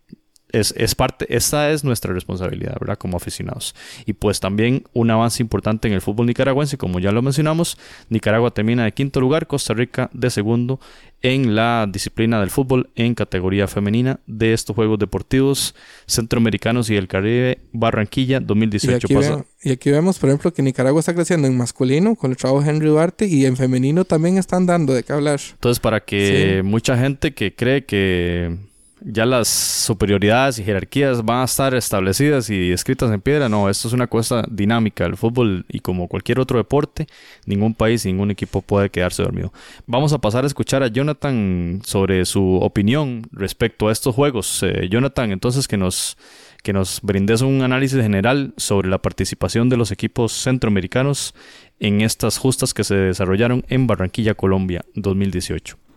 [0.51, 2.97] es, es parte, esta es nuestra responsabilidad, ¿verdad?
[2.97, 3.75] Como aficionados.
[4.05, 7.77] Y pues también un avance importante en el fútbol nicaragüense, como ya lo mencionamos.
[8.09, 10.79] Nicaragua termina de quinto lugar, Costa Rica de segundo
[11.21, 15.75] en la disciplina del fútbol en categoría femenina de estos Juegos Deportivos
[16.07, 18.95] Centroamericanos y del Caribe Barranquilla Y 2018.
[19.07, 22.31] aquí, Pasa- ve- y aquí vemos, por ejemplo, que Nicaragua está creciendo en masculino con
[22.31, 25.39] el trabajo de Henry Duarte y en femenino también están dando de qué hablar.
[25.51, 26.67] Entonces, para que Sí.
[26.67, 28.57] mucha gente que cree que
[29.01, 33.87] ya las superioridades y jerarquías van a estar establecidas y escritas en piedra, no, esto
[33.87, 35.05] es una cosa dinámica.
[35.05, 37.07] El fútbol y como cualquier otro deporte,
[37.45, 39.53] ningún país, ningún equipo puede quedarse dormido.
[39.87, 44.63] Vamos a pasar a escuchar a Jonathan sobre su opinión respecto a estos juegos.
[44.63, 46.17] Eh, Jonathan, entonces que nos
[46.63, 51.33] que nos brindes un análisis general sobre la participación de los equipos centroamericanos
[51.79, 55.88] en estas justas que se desarrollaron en Barranquilla, Colombia, 2018.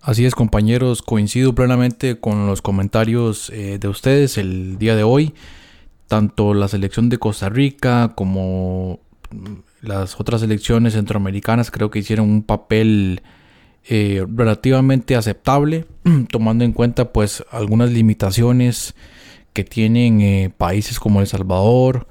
[0.00, 5.34] Así es, compañeros, coincido plenamente con los comentarios eh, de ustedes el día de hoy.
[6.06, 9.00] Tanto la selección de Costa Rica como
[9.82, 13.22] las otras selecciones centroamericanas creo que hicieron un papel
[13.88, 15.86] eh, relativamente aceptable,
[16.30, 18.94] tomando en cuenta pues algunas limitaciones
[19.52, 22.06] que tienen eh, países como El Salvador.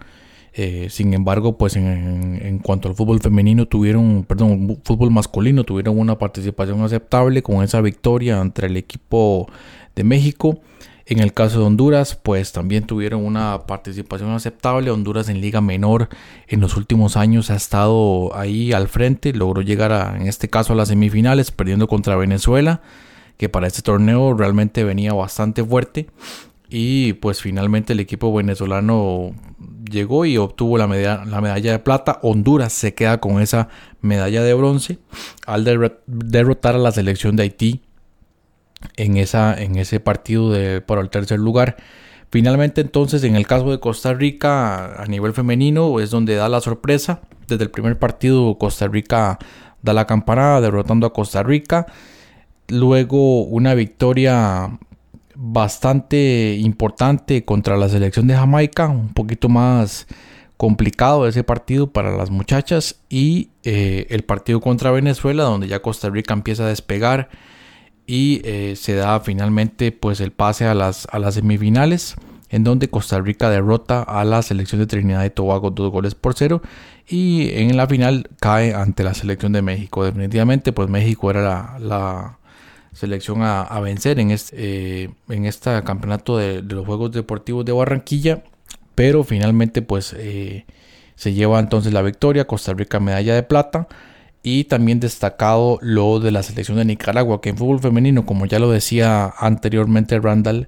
[0.60, 6.00] Eh, sin embargo, pues en, en cuanto al fútbol femenino tuvieron, perdón, fútbol masculino tuvieron
[6.00, 9.48] una participación aceptable con esa victoria entre el equipo
[9.96, 10.60] de México.
[11.06, 14.90] En el caso de Honduras, pues también tuvieron una participación aceptable.
[14.90, 16.10] Honduras en Liga Menor
[16.48, 20.74] en los últimos años ha estado ahí al frente, logró llegar a, en este caso
[20.74, 22.82] a las semifinales, perdiendo contra Venezuela,
[23.38, 26.08] que para este torneo realmente venía bastante fuerte.
[26.68, 29.34] Y pues finalmente el equipo venezolano
[29.90, 32.20] llegó y obtuvo la, medalla, la medalla de plata.
[32.22, 33.70] Honduras se queda con esa
[34.02, 35.00] medalla de bronce
[35.46, 37.82] al derro- derrotar a la selección de Haití
[38.96, 41.78] en, esa, en ese partido de, por el tercer lugar.
[42.30, 46.62] Finalmente entonces en el caso de Costa Rica a nivel femenino es donde da la
[46.62, 47.22] sorpresa.
[47.48, 49.40] Desde el primer partido Costa Rica
[49.82, 51.88] da la campanada derrotando a Costa Rica.
[52.68, 54.78] Luego una victoria
[55.40, 60.08] bastante importante contra la selección de Jamaica, un poquito más
[60.58, 66.10] complicado ese partido para las muchachas y eh, el partido contra Venezuela donde ya Costa
[66.10, 67.30] Rica empieza a despegar
[68.08, 72.16] y eh, se da finalmente pues el pase a las, a las semifinales
[72.50, 76.34] en donde Costa Rica derrota a la selección de Trinidad y Tobago dos goles por
[76.34, 76.64] cero
[77.08, 80.04] y en la final cae ante la selección de México.
[80.04, 82.37] Definitivamente pues México era la, la
[82.98, 88.44] selección a, vencer en este, eh, en este campeonato de, los Juegos Deportivos de Barranquilla.
[88.96, 90.66] Pero finalmente pues eh,
[91.16, 93.88] se lleva entonces la victoria, Costa Rica medalla de plata.
[94.42, 98.60] Y también destacado lo de la selección de Nicaragua, que en fútbol femenino, como ya
[98.60, 100.68] lo decía anteriormente Randall,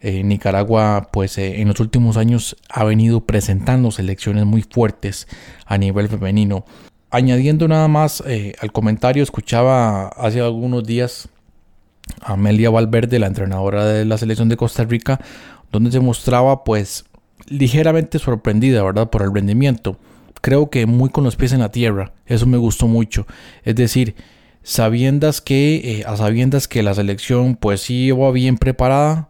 [0.00, 5.26] eh, Nicaragua pues en los últimos años ha venido presentando selecciones muy fuertes
[5.66, 6.64] a nivel femenino.
[7.10, 8.22] Añadiendo nada más
[8.60, 11.28] al comentario, escuchaba hace algunos días
[12.20, 15.20] Amelia Valverde, la entrenadora de la selección de Costa Rica,
[15.72, 17.04] donde se mostraba pues
[17.48, 19.10] ligeramente sorprendida, ¿verdad?
[19.10, 19.98] Por el rendimiento.
[20.40, 22.12] Creo que muy con los pies en la tierra.
[22.26, 23.26] Eso me gustó mucho.
[23.64, 24.14] Es decir,
[24.62, 29.28] sabiendas que, eh, a sabiendas que la selección pues sí iba bien preparada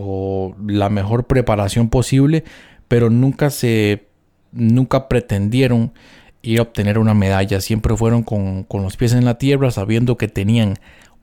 [0.00, 2.44] o la mejor preparación posible,
[2.88, 4.08] pero nunca se,
[4.52, 5.92] nunca pretendieron
[6.42, 7.60] ir a obtener una medalla.
[7.60, 10.78] Siempre fueron con, con los pies en la tierra, sabiendo que tenían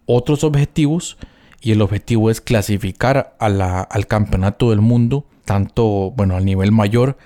[0.06, 1.18] otros objetivos
[1.62, 6.72] y el objetivo es clasificar a la, al campeonato del mundo, tanto bueno al nivel
[6.72, 7.18] mayor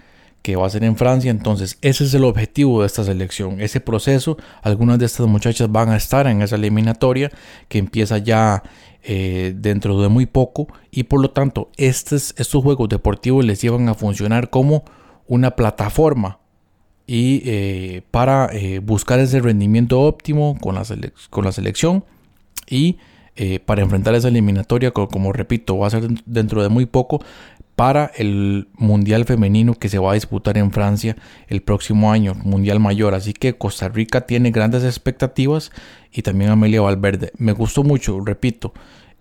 [0.41, 1.31] que va a ser en Francia.
[1.31, 4.37] Entonces ese es el objetivo de esta selección, ese proceso.
[4.61, 7.31] Algunas de estas muchachas van a estar en esa eliminatoria
[7.67, 8.63] que empieza ya
[9.03, 13.87] eh, dentro de muy poco y por lo tanto estos, estos juegos deportivos les llevan
[13.89, 14.83] a funcionar como
[15.27, 16.39] una plataforma
[17.07, 20.83] y eh, para eh, buscar ese rendimiento óptimo con la,
[21.29, 22.03] con la selección
[22.69, 22.97] y
[23.35, 27.21] eh, para enfrentar esa eliminatoria, como, como, repito, va a ser dentro de muy poco
[27.75, 31.15] para el Mundial Femenino que se va a disputar en Francia
[31.47, 33.13] el próximo año, Mundial Mayor.
[33.13, 35.71] Así que Costa Rica tiene grandes expectativas
[36.11, 37.31] y también Amelia Valverde.
[37.37, 38.73] Me gustó mucho, repito,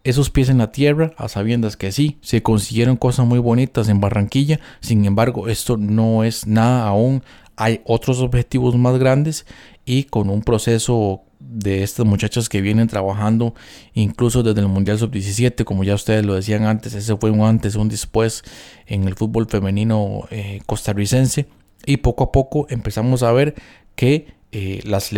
[0.03, 4.01] esos pies en la tierra, a sabiendas que sí, se consiguieron cosas muy bonitas en
[4.01, 4.59] Barranquilla.
[4.81, 7.23] Sin embargo, esto no es nada aún
[7.59, 9.45] hay otros objetivos más grandes
[9.85, 13.55] y con un proceso de estas muchachas que vienen trabajando
[13.95, 17.75] incluso desde el Mundial Sub-17, como ya ustedes lo decían antes, ese fue un antes,
[17.77, 18.43] un después
[18.87, 21.47] en el fútbol femenino eh, costarricense
[21.87, 23.55] y poco a poco empezamos a ver
[23.95, 25.13] que eh, las,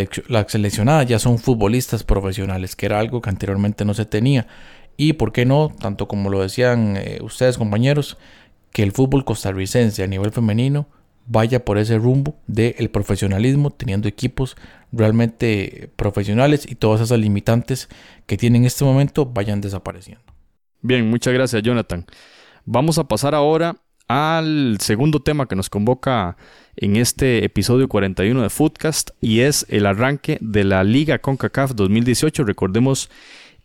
[0.49, 4.47] seleccionadas ya son futbolistas profesionales, que era algo que anteriormente no se tenía.
[4.97, 8.19] Y por qué no, tanto como lo decían eh, ustedes compañeros,
[8.73, 10.89] que el fútbol costarricense a nivel femenino
[11.31, 14.57] vaya por ese rumbo del profesionalismo, teniendo equipos
[14.91, 17.89] realmente profesionales y todas esas limitantes
[18.27, 20.25] que tienen en este momento vayan desapareciendo.
[20.83, 22.05] Bien, muchas gracias Jonathan.
[22.65, 23.77] Vamos a pasar ahora
[24.09, 26.37] al segundo tema que nos convoca
[26.75, 32.43] en este episodio 41 de Footcast y es el arranque de la Liga CONCACAF 2018.
[32.43, 33.09] Recordemos,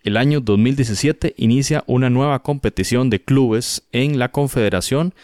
[0.03, 5.15] el año 2017 inicia una nueva competición de clubes en la Confederación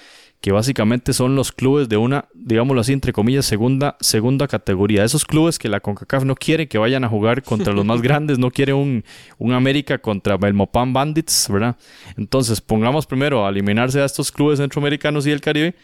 [0.42, 5.04] que básicamente son los clubes de una, digámoslo así, entre comillas, segunda, segunda categoría.
[5.04, 8.40] Esos clubes que la CONCACAF no quiere que vayan a jugar contra los más grandes,
[8.40, 9.04] no quiere un,
[9.38, 11.78] un América contra Belmopan Bandits, ¿verdad?
[12.18, 15.76] Entonces, pongamos primero a eliminarse a estos clubes centroamericanos y del Caribe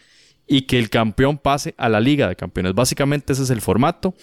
[0.48, 2.74] y que el campeón pase a la Liga de Campeones.
[2.74, 4.14] Básicamente ese es el formato.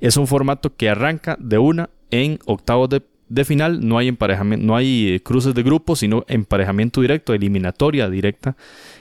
[0.00, 3.02] Es un formato que arranca de una en octavos de
[3.34, 8.08] de final no hay emparejamiento, no hay eh, cruces de grupos, sino emparejamiento directo, eliminatoria
[8.08, 8.56] directa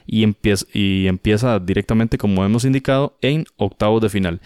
[0.08, 4.41] y empieza, y empieza directamente, como hemos indicado, en octavos de final.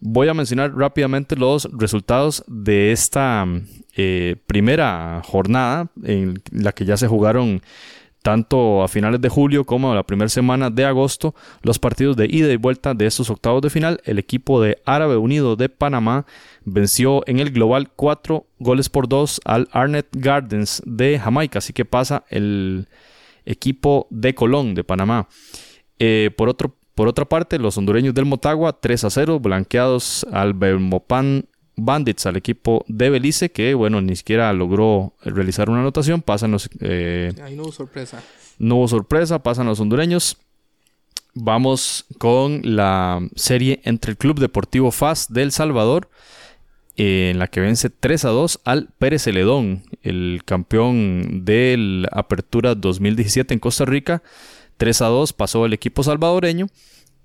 [0.00, 3.46] Voy a mencionar rápidamente los resultados de esta
[3.96, 7.60] eh, primera jornada en la que ya se jugaron
[8.22, 12.26] tanto a finales de julio como a la primera semana de agosto, los partidos de
[12.26, 14.00] ida y vuelta de estos octavos de final.
[14.04, 16.26] El equipo de Árabe Unido de Panamá
[16.64, 21.84] venció en el global 4 goles por 2 al Arnett Gardens de Jamaica, así que
[21.84, 22.88] pasa el
[23.44, 25.28] equipo de Colón de Panamá.
[25.98, 30.54] Eh, por, otro, por otra parte, los hondureños del Motagua 3 a 0, blanqueados al
[30.54, 31.46] Belmopan
[31.76, 36.22] Bandits al equipo de Belice, que bueno, ni siquiera logró realizar una anotación.
[36.22, 36.68] Pasan los.
[36.80, 38.22] Eh, Ahí no hubo sorpresa.
[38.58, 40.36] No hubo sorpresa, pasan los hondureños.
[41.34, 46.10] Vamos con la serie entre el Club Deportivo FAS del Salvador,
[47.00, 53.54] en la que vence 3 a 2 al Pérez Celedón, el campeón del Apertura 2017
[53.54, 54.22] en Costa Rica.
[54.76, 56.66] 3 a 2 pasó el equipo salvadoreño.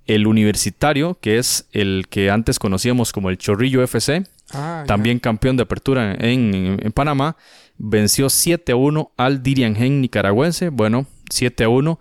[0.05, 5.57] El Universitario, que es el que antes conocíamos como el Chorrillo FC, Ah, también campeón
[5.57, 7.35] de apertura en, Panamá,
[7.77, 10.69] venció 7 a 1 al Diriangen nicaragüense.
[10.69, 11.99] Bueno, 7 a 1.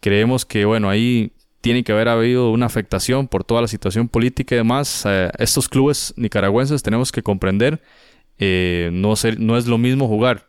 [0.00, 4.54] Creemos que, bueno, ahí tiene que haber habido una afectación por toda la situación política
[4.54, 5.04] y demás.
[5.06, 7.80] Eh, estos clubes nicaragüenses tenemos que comprender,
[8.38, 10.48] eh, no, ser, no es lo mismo jugar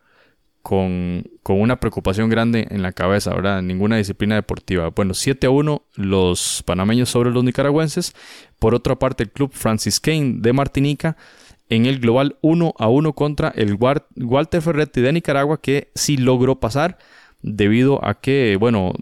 [0.63, 3.61] con, una preocupación grande en la cabeza, ¿verdad?
[3.61, 4.89] Ninguna disciplina deportiva.
[4.89, 8.15] Bueno, 7 a 1 los panameños sobre los nicaragüenses.
[8.57, 11.15] Por otra parte, el club Francis Kane de Martinica
[11.69, 13.77] en el global 1 a 1 contra el
[14.15, 16.97] Walter Ferretti de Nicaragua, que sí logró pasar
[17.43, 18.93] debido a que, bueno,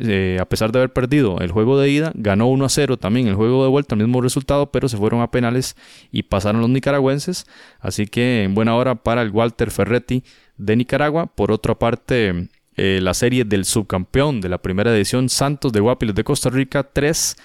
[0.00, 3.26] eh, a pesar de haber perdido el juego de ida, ganó 1 a 0 también
[3.26, 5.76] el juego de vuelta, el mismo resultado, pero se fueron a penales
[6.12, 7.46] y pasaron los nicaragüenses.
[7.80, 10.22] Así que en buena hora para el Walter Ferretti
[10.56, 11.26] de Nicaragua.
[11.26, 16.14] Por otra parte, eh, la serie del subcampeón de la primera edición, Santos de Guapiles
[16.14, 17.36] de Costa Rica, 3.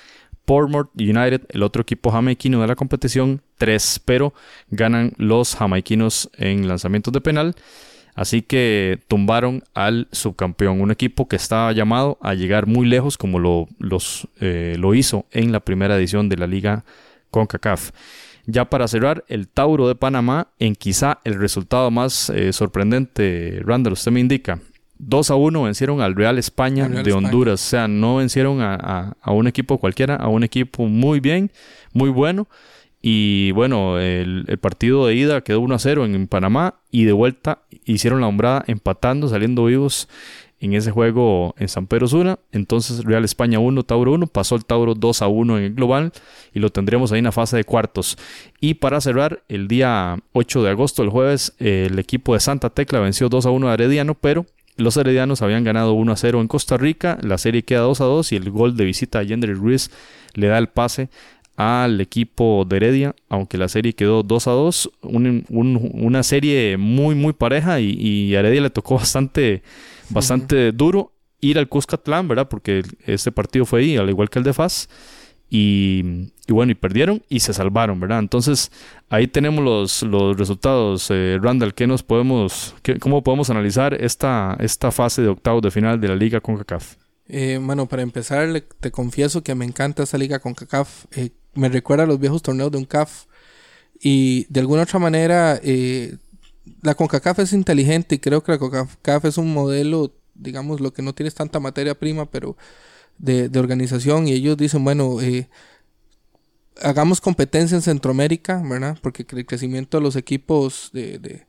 [0.45, 4.33] Portmore United, el otro equipo jamaiquino de la competición, 3, pero
[4.69, 7.55] ganan los jamaiquinos en lanzamientos de penal.
[8.15, 13.39] Así que tumbaron al subcampeón, un equipo que estaba llamado a llegar muy lejos como
[13.39, 16.85] lo, los, eh, lo hizo en la primera edición de la liga
[17.31, 17.91] CONCACAF.
[18.45, 23.93] Ya para cerrar, el Tauro de Panamá, en quizá el resultado más eh, sorprendente, Randall,
[23.93, 24.59] usted me indica.
[24.99, 27.53] 2 a 1 vencieron al Real España de Honduras.
[27.53, 31.51] O sea, no vencieron a, un equipo cualquiera, a un equipo muy bien,
[31.93, 32.47] muy bueno.
[33.05, 37.59] Y bueno, el, partido de ida quedó 1 a 0 en, Panamá y de vuelta
[37.83, 40.07] hicieron la hombrada empatando, saliendo vivos
[40.61, 42.39] en ese juego en San Pedro Sula.
[42.53, 46.13] Entonces Real España 1, Tauro 1, pasó el Tauro 2 a 1 en el global
[46.53, 48.17] y lo tendremos ahí en la fase de cuartos.
[48.61, 53.01] Y para cerrar, el día 8 de agosto, el jueves, el equipo de Santa Tecla
[53.01, 54.45] venció 2 a 1 a Herediano, pero
[54.77, 58.05] los heredianos habían ganado 1 a 0 en Costa Rica, la serie queda 2 a
[58.05, 59.91] 2 y el gol de visita a Yender Ruiz
[60.35, 61.09] le da el pase
[61.55, 67.33] al equipo de Heredia, aunque la serie quedó 2 a 2, una serie muy muy
[67.33, 69.61] pareja y, y a Heredia le tocó bastante
[70.09, 72.47] bastante duro ir al Cuscatlán, ¿verdad?
[72.47, 74.89] Porque este partido fue ahí, al igual que el de FAS.
[75.55, 78.17] Y, bueno, y perdieron y se salvaron, ¿verdad?
[78.17, 78.71] Entonces,
[79.09, 81.11] ahí tenemos los, los resultados.
[81.11, 86.01] Eh, Randall, ¿qué nos podemos, ¿cómo podemos analizar esta, esta fase de octavos de final
[86.01, 86.95] de la Liga CONCACAF?
[87.27, 91.05] Eh, bueno, para empezar, te confieso que me encanta esta Liga CONCACAF.
[91.11, 93.25] Eh, me recuerda a los viejos torneos de un CAF.
[93.99, 96.17] Y de alguna otra manera, eh,
[96.81, 101.01] la CONCACAF es inteligente y creo que la CONCACAF es un modelo, digamos, lo que
[101.01, 102.57] no tienes tanta materia prima, pero
[103.17, 104.27] de, organización.
[104.27, 105.49] Y ellos dicen, bueno, eh,
[106.81, 108.97] hagamos competencia en Centroamérica, ¿verdad?
[109.01, 111.45] Porque el crecimiento de los equipos de, de,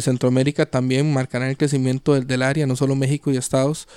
[0.00, 3.88] Centroamérica también marcará el crecimiento del, del, área, no solo México y Estados.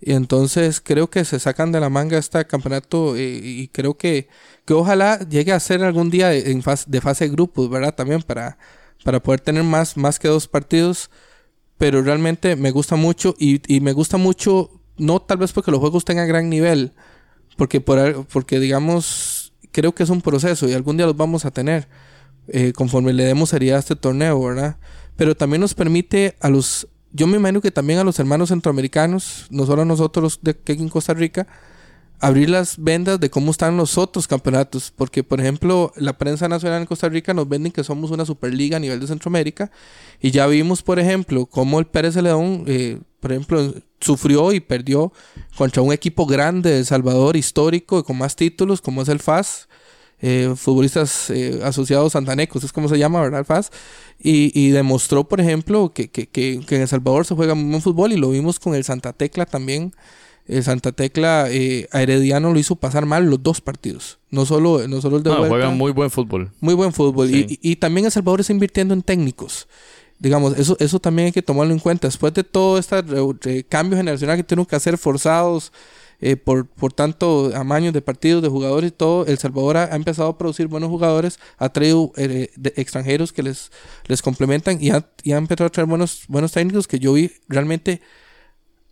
[0.00, 4.28] Y entonces creo que se sacan de la manga este campeonato eh, y creo que,
[4.64, 7.94] que ojalá llegue a ser algún día en fase, de fase de grupos, ¿verdad?
[7.94, 8.58] También para,
[9.04, 11.10] para poder tener más, más que dos partidos.
[11.78, 15.80] Pero realmente me gusta mucho y, y me gusta mucho, no tal vez porque los
[15.80, 16.92] juegos tengan gran nivel,
[17.56, 21.50] porque, por, porque digamos, creo que es un proceso y algún día los vamos a
[21.50, 21.86] tener
[22.48, 24.78] eh, conforme le demos seriedad a este torneo, ¿verdad?
[25.16, 29.46] Pero también nos permite a los yo me imagino que también a los hermanos centroamericanos,
[29.50, 31.46] no solo a nosotros de aquí en Costa Rica,
[32.20, 34.92] abrir las vendas de cómo están los otros campeonatos.
[34.94, 38.76] Porque, por ejemplo, la prensa nacional en Costa Rica nos venden que somos una superliga
[38.76, 39.70] a nivel de Centroamérica.
[40.20, 45.10] Y ya vimos, por ejemplo, cómo el Pérez León, eh, por ejemplo, sufrió y perdió
[45.56, 49.68] contra un equipo grande de Salvador, histórico, con más títulos, como es el FAS
[50.22, 53.44] eh, futbolistas eh, asociados santanecos, es como se llama, ¿verdad?
[53.44, 53.70] FAS.
[54.18, 57.70] Y, y demostró, por ejemplo, que, que, que, que, en El Salvador se juega muy
[57.70, 59.92] buen fútbol y lo vimos con el Santa Tecla también.
[60.48, 64.18] El Santa Tecla eh, a Herediano lo hizo pasar mal los dos partidos.
[64.30, 65.54] No solo, no solo el de no, vuelta.
[65.54, 66.50] juegan muy buen fútbol.
[66.60, 67.28] Muy buen fútbol.
[67.28, 67.58] Sí.
[67.60, 69.66] Y, y, también El Salvador está invirtiendo en técnicos.
[70.18, 72.06] Digamos, eso, eso también hay que tomarlo en cuenta.
[72.06, 75.72] Después de todo este cambio generacional que tienen que hacer forzados,
[76.20, 80.30] eh, por, por tanto amaños de partidos, de jugadores y todo, El Salvador ha, empezado
[80.30, 83.70] a producir buenos jugadores, ha traído eh, extranjeros que les,
[84.06, 87.32] les complementan y ha, y ha, empezado a traer buenos, buenos técnicos que yo vi
[87.48, 88.00] realmente,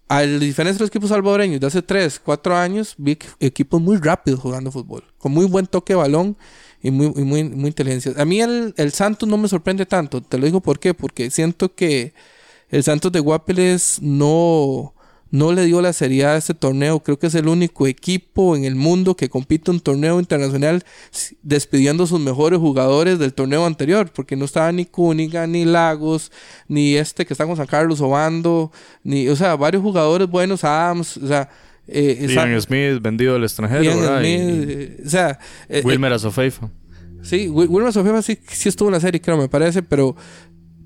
[0.09, 4.41] a diferencia de los equipos salvadoreños de hace 3, 4 años, vi equipos muy rápidos
[4.41, 6.37] jugando fútbol, con muy buen toque de balón
[6.83, 8.13] y muy, y muy, muy inteligencia.
[8.19, 11.31] A mí el, el Santos no me sorprende tanto, te lo digo por qué, porque
[11.31, 12.13] siento que
[12.69, 14.94] el Santos de Guapeles no
[15.35, 17.01] no le dio la seriedad a este torneo.
[17.01, 20.85] Creo que es el único equipo en el mundo que compite un torneo internacional
[21.43, 26.31] despidiendo a sus mejores jugadores del torneo anterior, porque no estaba ni Cúniga, ni Lagos,
[26.69, 28.71] ni este que está con San Carlos Obando,
[29.03, 31.51] ni, o sea, varios jugadores buenos, Adams, o sea.
[31.89, 33.91] Eh, Ian Smith, vendido al extranjero.
[33.91, 35.41] Smith, y, eh, o sea.
[35.69, 36.71] Eh, Wilmer Azofeifa.
[37.23, 40.15] Sí, Wilmer Azofeifa sí, sí estuvo en la serie, creo, me parece, pero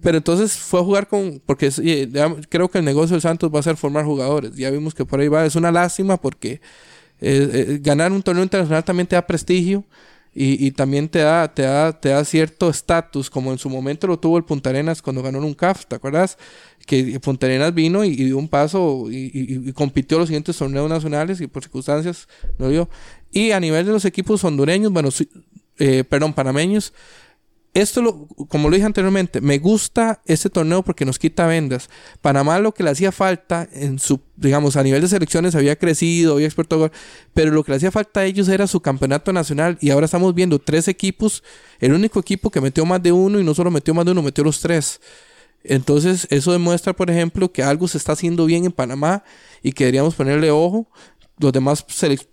[0.02, 1.40] pero entonces fue a jugar con.
[1.44, 1.70] Porque
[2.10, 4.54] ya, creo que el negocio del Santos va a ser formar jugadores.
[4.56, 5.44] Ya vimos que por ahí va.
[5.44, 6.60] Es una lástima porque
[7.20, 9.84] eh, eh, ganar un torneo internacional también te da prestigio.
[10.34, 14.06] Y, y también te da, te da, te da cierto estatus, como en su momento
[14.06, 16.38] lo tuvo el Punta Arenas cuando ganó un CAF, ¿te acuerdas?
[16.86, 20.88] Que Punta Arenas vino y, y dio un paso y, y, compitió los siguientes torneos
[20.88, 22.88] nacionales y por circunstancias lo dio.
[23.32, 25.08] Y a nivel de los equipos hondureños, bueno,
[25.78, 26.92] eh, perdón, panameños,
[27.74, 31.88] esto, lo, como lo dije anteriormente, me gusta este torneo porque nos quita vendas.
[32.20, 36.34] Panamá lo que le hacía falta en su, digamos, a nivel de selecciones había crecido,
[36.34, 36.90] había experto,
[37.34, 40.34] pero lo que le hacía falta a ellos era su campeonato nacional y ahora estamos
[40.34, 41.44] viendo tres equipos,
[41.78, 44.22] el único equipo que metió más de uno y no solo metió más de uno,
[44.22, 45.00] metió los tres.
[45.62, 49.24] Entonces, eso demuestra, por ejemplo, que algo se está haciendo bien en Panamá
[49.62, 50.88] y que deberíamos ponerle ojo
[51.40, 51.84] los demás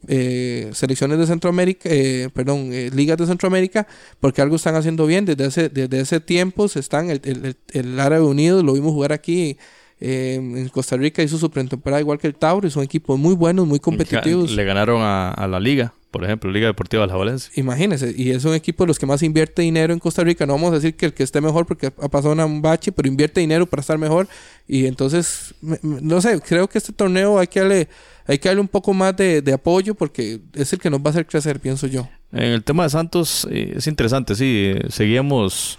[0.07, 3.87] eh, selecciones de Centroamérica, eh, perdón, eh, ligas de Centroamérica,
[4.19, 5.25] porque algo están haciendo bien.
[5.25, 9.13] Desde ese, desde ese tiempo se están, el, el, el Árabe Unido lo vimos jugar
[9.13, 9.57] aquí.
[9.99, 13.65] en Costa Rica hizo su pretemporada igual que el Tauro, y son equipos muy buenos,
[13.65, 14.51] muy competitivos.
[14.51, 17.51] Le ganaron a, a la liga, por ejemplo, Liga Deportiva de la Valencia.
[17.55, 20.45] Imagínense, y es un equipo de los que más invierte dinero en Costa Rica.
[20.45, 23.07] No vamos a decir que el que esté mejor porque ha pasado un bache, pero
[23.07, 24.27] invierte dinero para estar mejor.
[24.67, 27.87] Y entonces, no sé, creo que este torneo hay que darle
[28.25, 31.07] hay que darle un poco más de, de, apoyo porque es el que nos va
[31.07, 32.07] a hacer crecer, pienso yo.
[32.31, 35.77] En el tema de Santos eh, es interesante, sí, eh, seguíamos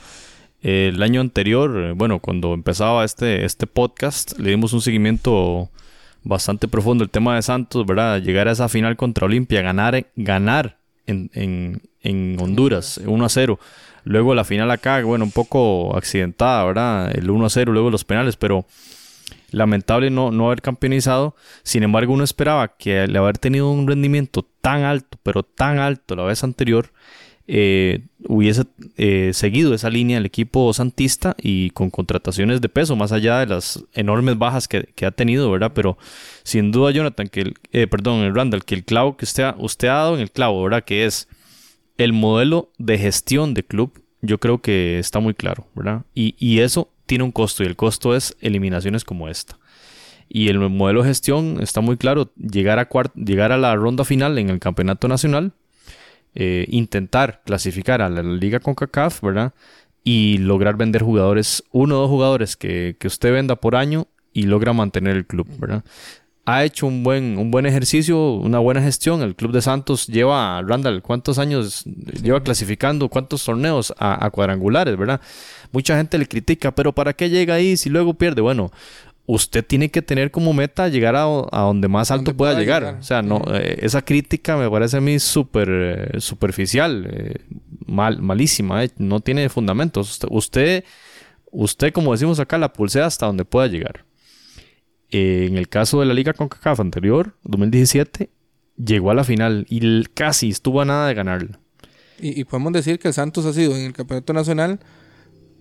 [0.63, 5.71] eh, el año anterior, bueno, cuando empezaba este, este podcast, le dimos un seguimiento
[6.23, 8.21] bastante profundo el tema de Santos, ¿verdad?
[8.21, 13.59] Llegar a esa final contra Olimpia, ganar, ganar en, en, en Honduras, 1 a 0.
[14.05, 17.17] Luego la final acá, bueno, un poco accidentada, ¿verdad?
[17.17, 18.67] El 1 a 0, luego los penales, pero
[19.51, 21.35] lamentable no, no haber campeonizado.
[21.63, 26.17] Sin embargo, uno esperaba que al haber tenido un rendimiento tan alto, pero tan alto
[26.17, 26.91] la vez anterior,
[27.49, 28.65] eh, hubiese
[28.97, 33.47] eh, seguido esa línea el equipo santista y con contrataciones de peso, más allá de
[33.47, 35.71] las enormes bajas que, que ha tenido, ¿verdad?
[35.73, 35.97] Pero
[36.43, 39.95] sin duda, Jonathan, que el, eh, perdón, Randall, que el clavo que usted usted ha
[39.95, 40.83] dado en el clavo, ¿verdad?
[40.85, 41.29] Que es
[41.99, 46.03] el modelo de gestión de club, yo creo que está muy claro, ¿verdad?
[46.15, 49.59] Y, eso tiene un costo y el costo es eliminaciones como esta.
[50.29, 54.39] Y el modelo de gestión está muy claro, llegar a, llegar a la ronda final
[54.39, 55.53] en el campeonato nacional,
[56.35, 59.55] eh, intentar clasificar a la liga con CACAF, ¿verdad?
[60.03, 64.43] Y lograr vender jugadores, uno o dos jugadores que, que usted venda por año y
[64.43, 65.85] logra mantener el club, ¿verdad?
[66.47, 69.21] Ha hecho un buen, un buen ejercicio, una buena gestión.
[69.21, 71.83] El Club de Santos lleva, Randall, ¿cuántos años
[72.23, 73.09] lleva clasificando?
[73.09, 75.21] ¿Cuántos torneos a, cuadrangulares, verdad?
[75.73, 78.43] Mucha gente le critica, pero ¿para qué llega ahí si luego pierde?
[78.43, 78.71] Bueno,
[79.27, 82.97] usted tiene que tener como meta llegar a, donde más alto pueda, llegar.
[83.01, 87.35] O sea, no, eh, esa crítica me parece a mí súper eh, superficial, eh,
[87.87, 90.21] mal, malísima, no tiene fundamentos.
[90.31, 90.85] usted,
[91.51, 94.05] usted, como decimos acá, la pulsea hasta donde pueda llegar.
[95.11, 98.31] Eh, en el caso de la Liga CONCACAF anterior, 2017,
[98.77, 101.61] llegó a la final y casi estuvo a nada de ganarla.
[102.19, 104.81] Y, podemos decir que el Santos ha sido en el Campeonato Nacional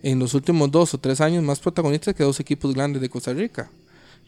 [0.02, 3.34] en los últimos dos o tres años más protagonista que dos equipos grandes de Costa
[3.34, 3.70] Rica,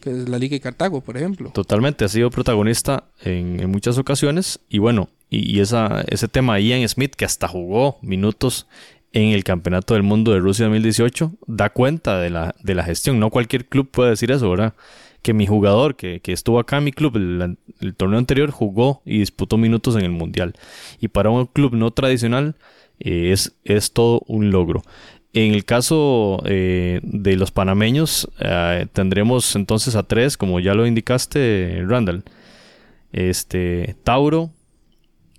[0.01, 1.51] que es la Liga y Cartago, por ejemplo.
[1.51, 7.15] Totalmente, ha sido protagonista en, muchas ocasiones y bueno, y, esa, ese tema Ian Smith
[7.15, 8.67] que hasta jugó minutos
[9.13, 13.19] en el Campeonato del Mundo de Rusia 2018 da cuenta de la, de la gestión.
[13.19, 14.73] No cualquier club puede decir eso, ¿verdad?
[15.21, 19.57] Que mi jugador que, estuvo acá en mi club el, torneo anterior jugó y disputó
[19.57, 20.53] minutos en el mundial.
[20.99, 22.55] Y para un club no tradicional
[22.99, 24.83] eh, es, es todo un logro.
[25.33, 30.87] En el caso eh, de los panameños, eh, tendremos entonces a tres, como ya lo
[30.87, 32.23] indicaste, Randall.
[33.11, 34.51] Este, Tauro,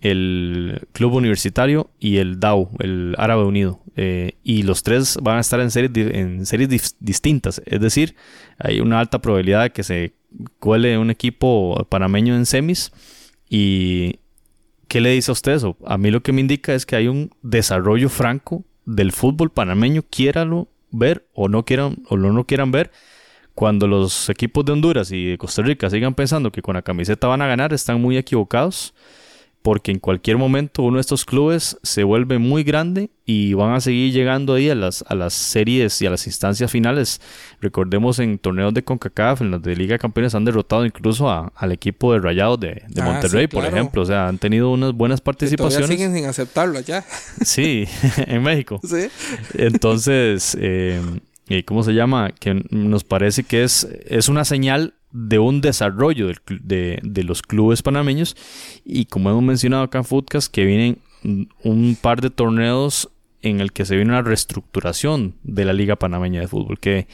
[0.01, 3.81] el Club Universitario y el DAO, el Árabe Unido.
[3.97, 7.61] Eh, y los tres van a estar en series, en series distintas.
[7.67, 8.15] Es decir,
[8.59, 10.15] hay una alta probabilidad de que se
[10.61, 12.93] cuele un equipo panameño en semis.
[13.49, 14.21] ¿Y
[14.87, 15.77] qué le dice a usted eso?
[15.85, 20.03] A mí lo que me indica es que hay un desarrollo franco del fútbol panameño,
[20.09, 22.93] quiéralo ver o no quieran, o no quieran ver.
[23.55, 27.27] Cuando los equipos de Honduras y de Costa Rica sigan pensando que con la camiseta
[27.27, 28.95] van a ganar, están muy equivocados
[29.69, 33.83] porque en cualquier momento uno de estos clubes se vuelve muy grande y van a
[33.83, 37.21] seguir llegando ahí a las, a las series y a las instancias finales.
[37.61, 41.71] Recordemos en torneos de CONCACAF, en los de Liga de Campeones han derrotado incluso al
[41.71, 44.01] equipo de Rayados de, ah, Monterrey, por ejemplo.
[44.01, 45.91] O sea, han tenido unas buenas participaciones.
[45.91, 47.05] siguen sin aceptarlo allá.
[47.45, 47.87] Sí,
[48.27, 48.81] en México.
[48.89, 49.11] Sí.
[49.53, 50.99] Entonces, eh,
[51.67, 52.31] ¿cómo se llama?
[52.31, 58.37] Que nos parece que es, es una señal de un desarrollo de, los clubes panameños
[58.85, 60.99] y como hemos mencionado acá en Foodcast que vienen
[61.65, 63.11] un par de torneos
[63.43, 67.07] en el que se viene una reestructuración de la Liga Panameña de Fútbol que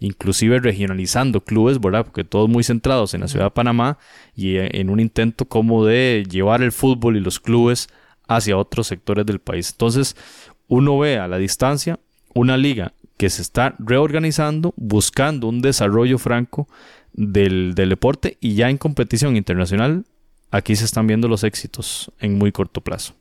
[0.00, 2.04] inclusive regionalizando clubes, ¿verdad?
[2.04, 3.98] Porque todos muy centrados en la ciudad de Panamá
[4.34, 7.88] y eh, en un intento como de llevar el fútbol y los clubes
[8.26, 9.70] hacia otros sectores del país.
[9.72, 10.16] Entonces,
[10.68, 11.98] uno ve a la distancia
[12.34, 16.68] una liga que se está reorganizando, buscando un desarrollo franco
[17.14, 20.04] del, deporte y ya en competición internacional,
[20.50, 23.14] aquí se están viendo los éxitos en muy corto plazo.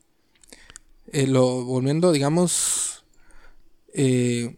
[1.12, 3.06] Eh, lo, volviendo, digamos,
[3.94, 4.58] eh,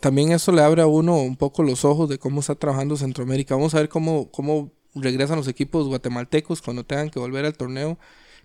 [0.00, 3.56] también eso le abre a uno un poco los ojos de cómo está trabajando Centroamérica.
[3.56, 7.98] Vamos a ver cómo, cómo regresan los equipos guatemaltecos cuando tengan que volver al torneo.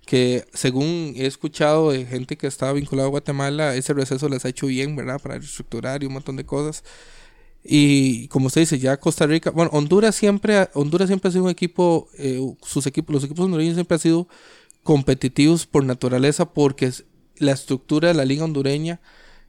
[0.06, 4.50] Que según he escuchado de gente que estaba vinculada a Guatemala, ese receso les ha
[4.50, 5.22] hecho bien, ¿verdad?
[5.22, 6.84] Para reestructurar y un montón de cosas.
[7.64, 11.49] Y como usted dice, ya Costa Rica, bueno, Honduras siempre, Honduras siempre ha sido un
[11.49, 14.28] equipo, eh, sus equipos, los equipos hondureños siempre han sido
[14.84, 16.91] competitivos por naturaleza porque
[17.38, 18.99] la estructura de la liga hondureña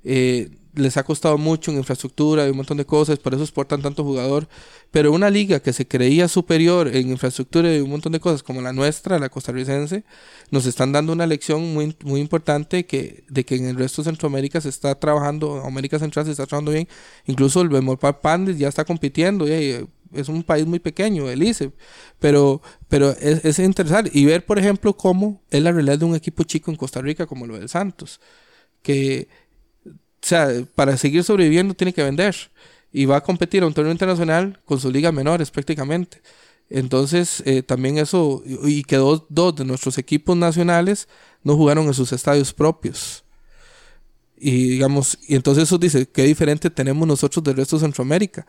[0.04, 3.82] eh, les ha costado mucho en infraestructura y un montón de cosas, por eso exportan
[3.82, 4.48] tanto jugador.
[4.90, 8.62] Pero una liga que se creía superior en infraestructura y un montón de cosas como
[8.62, 10.04] la nuestra, la costarricense,
[10.50, 14.10] nos están dando una lección muy, muy importante que, de que en el resto de
[14.10, 16.88] Centroamérica se está trabajando, América Central se está trabajando bien.
[17.26, 19.46] Incluso el Bemolpar Pandes ya está compitiendo.
[19.48, 21.72] Y, es un país muy pequeño, el ICE,
[22.18, 24.10] pero, pero es, es interesante.
[24.12, 27.26] Y ver, por ejemplo, cómo es la realidad de un equipo chico en Costa Rica
[27.26, 28.20] como lo del Santos,
[28.82, 29.28] que
[30.26, 32.36] sea, para seguir sobreviviendo tiene que vender.
[32.92, 36.20] Y va a competir a un torneo internacional con sus ligas menores prácticamente.
[36.68, 41.08] Entonces, eh, también eso, y que dos, de nuestros equipos nacionales
[41.42, 43.24] no jugaron en sus estadios propios.
[44.38, 48.46] Y digamos, y entonces eso dice, qué diferente tenemos nosotros del resto de Centroamérica.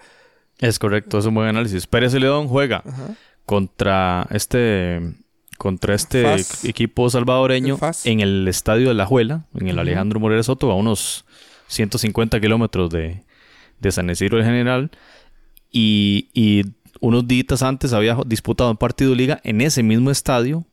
[0.59, 1.85] Es correcto, es un buen análisis.
[1.85, 2.83] Pérez León juega
[3.45, 5.01] contra este
[5.57, 6.25] contra este
[6.63, 11.25] equipo salvadoreño en el estadio de La Juela, en el Alejandro Morera Soto, a unos
[11.73, 13.23] 150 kilómetros de,
[13.89, 14.91] San Isidro del General.
[15.71, 16.63] Y,
[16.99, 20.63] unos días antes había disputado un partido de liga en ese mismo estadio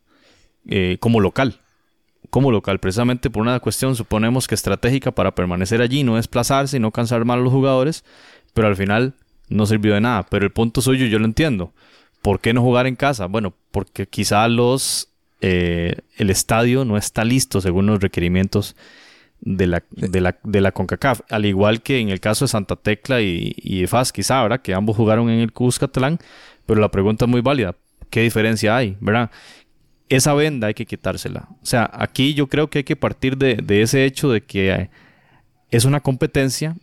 [0.69, 1.59] eh, como local.
[2.29, 6.81] Como local, precisamente por una cuestión, suponemos que estratégica para permanecer allí, no desplazarse y
[6.81, 8.05] no cansar mal a los jugadores,
[8.55, 9.15] pero al final
[9.49, 10.25] no sirvió de nada.
[10.31, 11.73] Pero el punto suyo yo lo entiendo.
[12.23, 13.27] ¿Por qué no jugar en casa?
[13.27, 18.77] Bueno, porque quizá los eh, el estadio no está listo según los requerimientos
[19.41, 21.21] de la, de la, de la CONCACAF.
[21.31, 24.61] Al igual que en el caso de Santa Tecla y, y FAS, quizá, ¿verdad?
[24.61, 26.19] Que ambos jugaron en el Cuscatlán,
[26.67, 27.75] pero la pregunta es muy válida.
[28.11, 29.31] ¿Qué diferencia hay, verdad?
[30.09, 31.49] Esa venda hay que quitársela.
[31.63, 34.91] O sea, aquí yo creo que hay que partir de, de ese hecho de que
[35.71, 36.77] es una competencia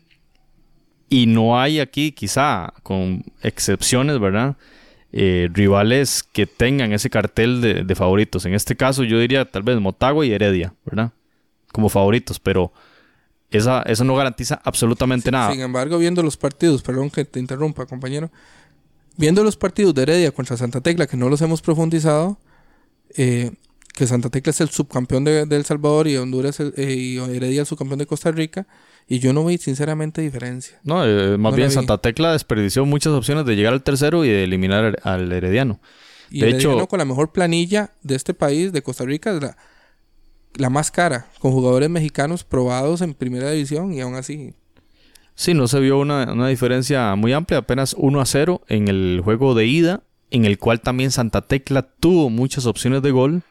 [1.10, 4.56] y no hay aquí, quizá, con excepciones, ¿verdad?
[5.12, 8.46] Eh, rivales que tengan ese cartel de, de favoritos.
[8.46, 11.12] En este caso, yo diría tal vez Motagua y Heredia, ¿verdad?
[11.72, 12.72] Como favoritos, pero
[13.50, 15.52] esa, eso no garantiza absolutamente nada.
[15.52, 18.32] Sin embargo, viendo los partidos, perdón que te interrumpa, compañero,
[19.16, 22.38] viendo los partidos de Heredia contra Santa Tecla, que no los hemos profundizado,
[23.16, 23.52] eh,
[23.94, 27.62] que Santa Tecla es el subcampeón de, El Salvador y Honduras el, eh, y Heredia
[27.62, 28.68] el subcampeón de Costa Rica,
[29.08, 30.80] y yo no vi sinceramente diferencia.
[30.84, 34.44] No, eh, más bien Santa Tecla desperdició muchas opciones de llegar al tercero y de
[34.44, 35.80] eliminar al Herediano.
[36.30, 39.58] Y de Herediano hecho, con la mejor planilla de este país, de Costa Rica, la,
[40.58, 44.54] la más cara, con jugadores mexicanos probados en primera división y aún así.
[45.36, 49.22] Sí, no se vio una, una diferencia muy amplia, apenas 1 a 0 en el
[49.24, 53.44] juego de ida, en el cual también Santa Tecla tuvo muchas opciones de gol.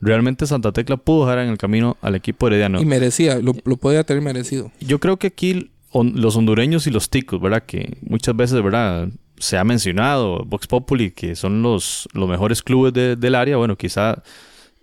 [0.00, 2.80] Realmente Santa Tecla pudo dejar en el camino al equipo herediano.
[2.80, 4.72] Y merecía, lo, lo podía tener merecido.
[4.80, 7.64] Yo creo que aquí los hondureños y los ticos, ¿verdad?
[7.64, 9.08] Que muchas veces, ¿verdad?
[9.38, 13.56] Se ha mencionado, Vox Populi, que son los, los mejores clubes de, del área.
[13.56, 14.22] Bueno, quizá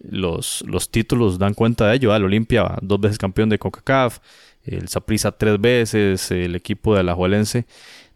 [0.10, 2.16] los, los títulos dan cuenta de ello.
[2.16, 4.20] El Olimpia, dos veces campeón de CONCACAF,
[4.66, 7.66] el Saprissa tres veces, el equipo de Alajuelense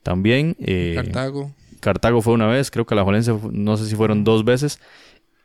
[0.03, 0.55] también.
[0.59, 1.51] Eh, Cartago.
[1.79, 4.79] Cartago fue una vez, creo que Alajuelense no sé si fueron dos veces.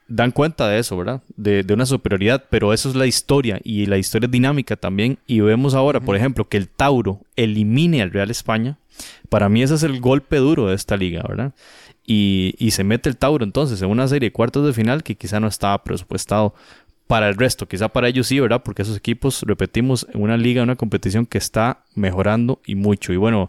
[0.07, 1.22] Dan cuenta de eso, ¿verdad?
[1.36, 5.18] De, de, una superioridad, pero eso es la historia y la historia es dinámica también.
[5.26, 8.76] Y vemos ahora, por ejemplo, que el Tauro elimine al Real España.
[9.30, 11.55] Para mí ese es el golpe duro de esta liga, ¿verdad?
[12.07, 15.14] Y, y, se mete el Tauro entonces en una serie de cuartos de final que
[15.14, 16.55] quizá no estaba presupuestado
[17.07, 18.62] para el resto, quizá para ellos sí, ¿verdad?
[18.62, 23.12] Porque esos equipos, repetimos, una liga, una competición que está mejorando y mucho.
[23.12, 23.48] Y bueno,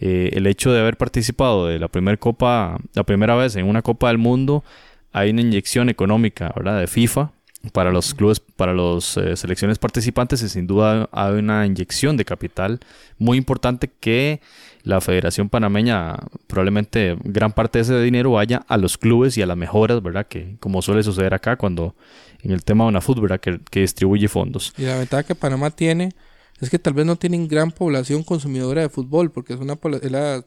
[0.00, 3.82] eh, el hecho de haber participado de la primera copa, la primera vez en una
[3.82, 4.64] Copa del Mundo,
[5.12, 6.80] hay una inyección económica, ¿verdad?
[6.80, 7.30] De FIFA
[7.72, 12.24] para los clubes, para las eh, selecciones participantes y sin duda hay una inyección de
[12.24, 12.80] capital
[13.18, 14.40] muy importante que
[14.84, 16.16] la Federación Panameña
[16.46, 20.26] probablemente gran parte de ese dinero vaya a los clubes y a las mejoras, ¿verdad?
[20.26, 21.96] Que como suele suceder acá cuando
[22.42, 23.40] en el tema de una fútbol, ¿verdad?
[23.40, 24.74] Que, que distribuye fondos.
[24.76, 26.10] Y la ventaja que Panamá tiene
[26.60, 30.10] es que tal vez no tienen gran población consumidora de fútbol, porque es, una, es
[30.10, 30.44] la,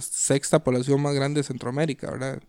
[0.00, 2.42] sexta población más grande de Centroamérica, ¿verdad?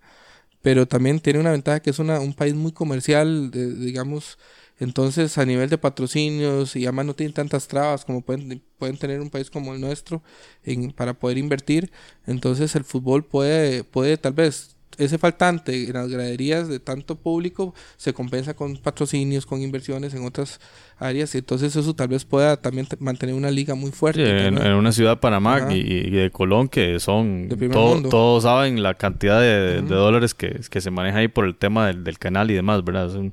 [0.63, 4.39] Pero también tiene una ventaja que es una, un país muy comercial, digamos,
[4.79, 9.19] entonces, a nivel de patrocinios y además no tienen tantas trabas como pueden, pueden tener
[9.19, 10.23] un país como el nuestro
[10.63, 11.91] en, para poder invertir.
[12.25, 17.73] Entonces, el fútbol puede, puede tal vez ese faltante en las graderías de tanto público
[17.95, 20.59] se compensa con patrocinios, con inversiones en otras
[20.97, 24.25] áreas y entonces eso tal vez pueda también mantener una liga muy fuerte.
[24.25, 28.43] Sí, en, en, una ciudad de Panamá y, y, de Colón que son, todo, todos
[28.43, 32.19] saben la cantidad de, dólares que, que se maneja ahí por el tema del, del
[32.19, 33.07] canal y demás, ¿verdad?
[33.07, 33.31] Es un,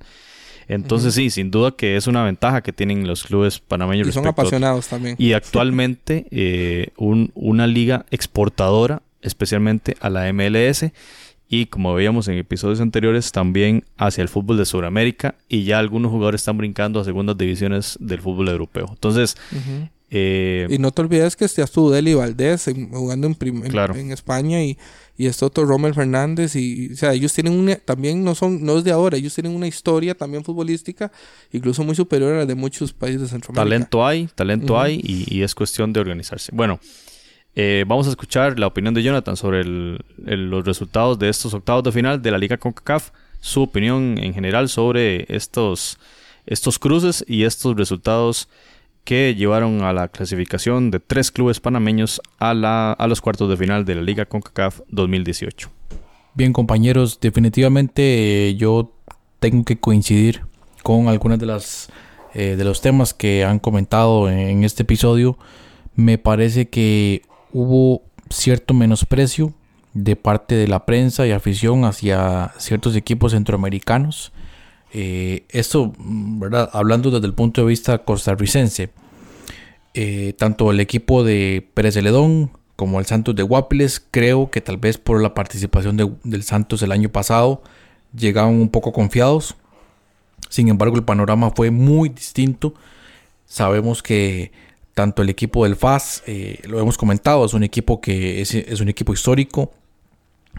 [0.69, 1.25] entonces uh -huh.
[1.25, 4.09] sí, sin duda que es una ventaja que tienen los clubes panameños.
[4.09, 5.17] Y son apasionados también.
[5.19, 10.87] Y actualmente eh, un, una liga exportadora, especialmente a la MLS
[11.49, 16.11] y como veíamos en episodios anteriores también hacia el fútbol de Sudamérica y ya algunos
[16.11, 18.87] jugadores están brincando a segundas divisiones del fútbol europeo.
[18.91, 19.91] Entonces, uh -huh.
[20.11, 23.97] Eh, y no te olvides que ya estuvo Deli Valdés en, jugando en, en, claro.
[23.97, 24.79] en, España y,
[25.19, 28.79] y este otro Rommel Fernández y o sea, ellos tienen una, también no son no
[28.79, 31.11] es de ahora, ellos tienen una historia también futbolística
[31.53, 33.65] incluso muy superior a la de muchos países de Centroamérica.
[33.65, 34.83] Talento hay, talento uh -huh.
[34.83, 36.53] hay y, y es cuestión de organizarse.
[36.55, 36.79] Bueno,
[37.59, 41.55] eh, vamos a escuchar la opinión de Jonathan sobre el, el, los resultados de estos
[41.55, 45.99] octavos de final de la Liga CONCACAF, su opinión en general sobre estos,
[46.45, 48.49] estos cruces y estos resultados
[49.07, 53.57] que llevaron a la clasificación de tres clubes panameños a, la, a los cuartos de
[53.57, 55.71] final de la Liga CONCACAF 2018.
[56.35, 58.93] Bien compañeros, definitivamente eh, yo
[59.39, 60.43] tengo que coincidir
[60.83, 61.89] con algunas de las
[62.35, 65.39] eh, de los temas que han comentado en, en este episodio.
[65.95, 69.55] Me parece que hubo cierto menosprecio
[69.95, 74.33] de parte de la prensa y afición hacia ciertos equipos centroamericanos.
[74.93, 76.71] Eh, esto, ¿verdad?
[76.73, 78.91] hablando desde el punto de vista costarricense,
[79.95, 84.77] eh, tanto el equipo de Pérez Celedón como el Santos de Guapiles, creo que tal
[84.77, 87.63] vez por la participación de, del Santos el año pasado
[88.15, 89.57] llegaban un poco confiados.
[90.49, 92.75] Sin embargo, el panorama fue muy distinto.
[93.47, 94.53] Sabemos que
[94.95, 98.81] tanto el equipo del FAS, eh, lo hemos comentado, es un equipo que es, es,
[98.81, 99.71] un equipo histórico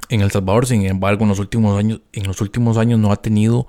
[0.09, 3.15] en El Salvador, sin embargo en los últimos años, en los últimos años no ha
[3.15, 3.65] tenido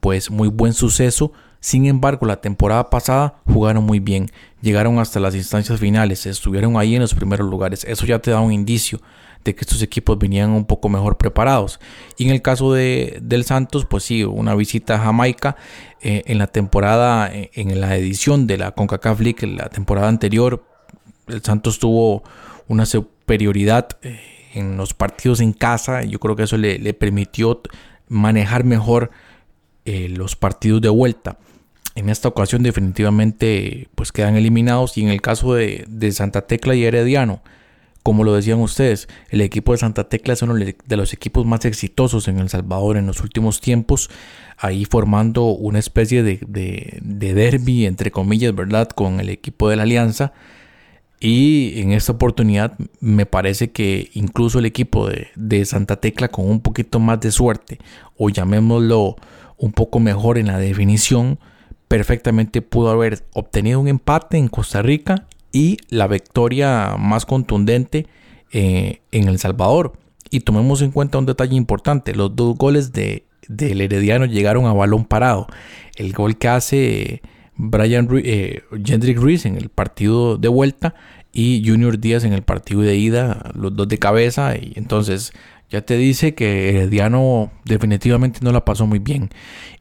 [0.00, 1.32] pues muy buen suceso.
[1.60, 4.30] Sin embargo, la temporada pasada jugaron muy bien,
[4.62, 7.84] llegaron hasta las instancias finales, estuvieron ahí en los primeros lugares.
[7.84, 9.00] Eso ya te da un indicio
[9.44, 11.80] de que estos equipos venían un poco mejor preparados.
[12.16, 15.56] Y en el caso de, del Santos, pues sí, una visita a Jamaica
[16.00, 20.64] eh, en la temporada, eh, en la edición de la CONCACAF League, la temporada anterior,
[21.26, 22.22] el Santos tuvo
[22.68, 24.20] una superioridad eh,
[24.54, 26.02] en los partidos en casa.
[26.02, 27.62] Yo creo que eso le, permitió
[28.08, 29.10] manejar mejor
[30.08, 31.38] los partidos de vuelta.
[31.94, 36.74] En esta ocasión definitivamente pues quedan eliminados y en el caso de, de Santa Tecla
[36.74, 37.42] y Herediano,
[38.02, 41.64] como lo decían ustedes, el equipo de Santa Tecla es uno de los equipos más
[41.66, 44.08] exitosos en El Salvador en los últimos tiempos,
[44.56, 49.82] ahí formando una especie de, de, derby, entre comillas, ¿verdad?, con el equipo de la
[49.82, 50.32] Alianza.
[51.22, 56.48] Y en esta oportunidad me parece que incluso el equipo de, de, Santa Tecla con
[56.48, 57.78] un poquito más de suerte,
[58.16, 59.16] o llamémoslo
[59.60, 61.38] un poco mejor en la definición,
[61.86, 68.06] perfectamente pudo haber obtenido un empate en Costa Rica y la victoria más contundente
[68.52, 69.92] eh, en El Salvador.
[70.30, 74.72] Y tomemos en cuenta un detalle importante, los dos goles de, del Herediano llegaron a
[74.72, 75.46] balón parado.
[75.96, 77.22] El gol que hace
[77.56, 78.62] Brian eh,
[79.14, 80.94] Ruiz en el partido de vuelta
[81.32, 84.56] y Junior Díaz en el partido de ida, los dos de cabeza.
[84.56, 85.32] Y entonces
[85.70, 89.30] ya te dice que Herediano definitivamente no la pasó muy bien.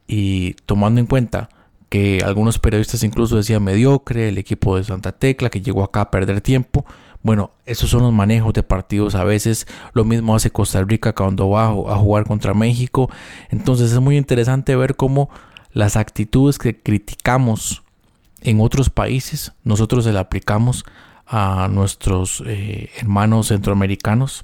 [0.08, 1.50] Y tomando en cuenta
[1.90, 6.12] que algunos periodistas incluso decían mediocre, el equipo de Santa Tecla que llegó acá a
[6.12, 6.86] perder tiempo.
[7.22, 9.68] Bueno, esos son los manejos de partidos a veces.
[9.94, 13.10] Lo mismo hace Costa Rica cuando va a jugar contra México.
[13.50, 15.30] Entonces es muy interesante ver cómo
[15.74, 17.84] las actitudes que criticamos
[18.42, 20.86] en otros países, nosotros se las aplicamos
[21.28, 24.44] a nuestros eh, hermanos centroamericanos.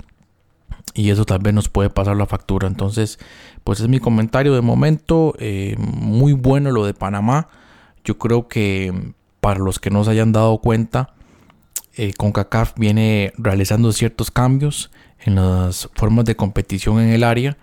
[0.94, 2.68] Y eso tal vez nos puede pasar la factura.
[2.68, 3.20] Entonces,
[3.64, 5.34] pues es mi comentario de momento.
[5.40, 7.50] Eh, muy bueno lo de Panamá.
[8.04, 11.14] Yo creo que para los que no se hayan dado cuenta,
[11.96, 14.90] eh, CONCACAF viene realizando ciertos cambios
[15.20, 17.58] en las formas de competición en el área.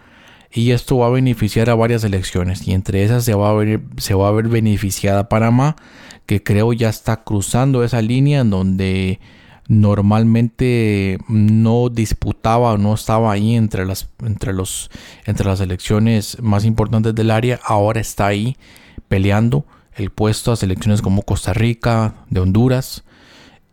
[0.52, 2.68] Y esto va a beneficiar a varias selecciones.
[2.68, 5.76] Y entre esas se va a ver, se va a ver beneficiada Panamá,
[6.26, 9.20] que creo ya está cruzando esa línea en donde
[9.68, 14.90] normalmente no disputaba o no estaba ahí entre las, entre, los,
[15.24, 18.56] entre las selecciones más importantes del área, ahora está ahí
[19.08, 23.04] peleando el puesto a selecciones como Costa Rica, de Honduras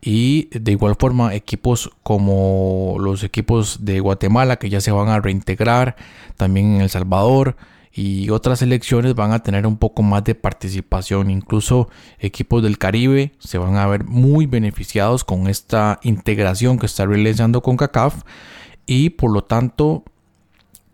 [0.02, 5.20] y de igual forma equipos como los equipos de Guatemala que ya se van a
[5.20, 5.96] reintegrar,
[6.38, 7.58] también en El Salvador,
[7.94, 11.30] y otras selecciones van a tener un poco más de participación.
[11.30, 17.06] Incluso equipos del Caribe se van a ver muy beneficiados con esta integración que está
[17.06, 18.24] realizando con CACAF
[18.86, 20.04] y por lo tanto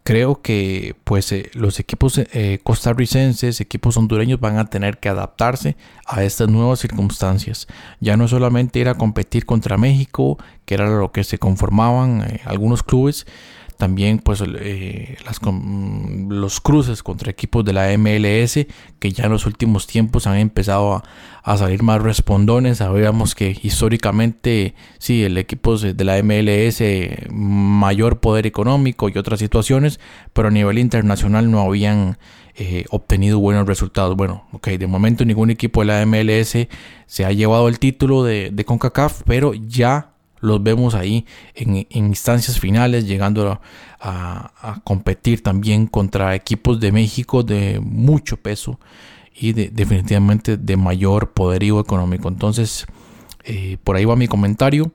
[0.06, 5.78] creo que pues eh, los equipos eh, costarricenses, equipos hondureños van a tener que adaptarse
[6.06, 7.68] a estas nuevas circunstancias.
[8.00, 12.42] Ya no solamente ir a competir contra México, que era lo que se conformaban eh,
[12.46, 13.26] algunos clubes,
[13.78, 15.18] también pues eh,
[16.30, 18.66] los cruces contra equipos de la MLS
[19.00, 21.04] que ya en los últimos tiempos han empezado
[21.44, 22.80] a, salir más respondones.
[22.80, 26.82] Sabíamos que históricamente sí, el equipo de la MLS
[27.30, 30.00] mayor poder económico y otras situaciones,
[30.34, 32.18] pero a nivel internacional no habían
[32.56, 34.16] eh, obtenido buenos resultados.
[34.16, 36.68] Bueno, ok, de momento ningún equipo de la MLS
[37.06, 40.15] se ha llevado el título de CONCACAF, pero ya
[40.46, 43.60] los vemos ahí en, instancias finales, llegando
[44.00, 48.80] a, competir también contra equipos de México de mucho peso
[49.34, 52.28] y definitivamente de mayor poderío económico.
[52.30, 52.86] Entonces,
[53.44, 54.92] eh, por ahí va mi comentario.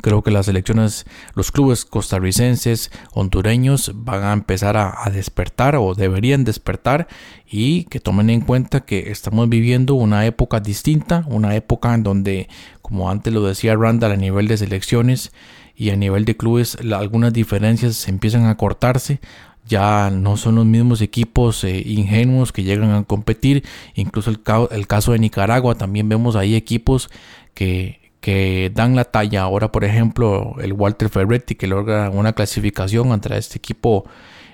[0.00, 6.44] Creo que las elecciones, los clubes costarricenses, hondureños van a empezar a, despertar o deberían
[6.44, 7.06] despertar
[7.46, 12.48] y que tomen en cuenta que estamos viviendo una época distinta, una época en donde,
[12.84, 15.32] como antes lo decía Randall, a nivel de selecciones
[15.74, 19.20] y a nivel de clubes, algunas diferencias empiezan a cortarse.
[19.66, 23.64] Ya no son los mismos equipos eh, ingenuos que llegan a competir.
[23.94, 24.42] Incluso el,
[24.86, 27.08] caso de Nicaragua, también vemos ahí equipos
[27.54, 29.40] que que dan la talla.
[29.42, 34.04] Ahora, por ejemplo, el Walter Ferretti que logra una clasificación entre este equipo,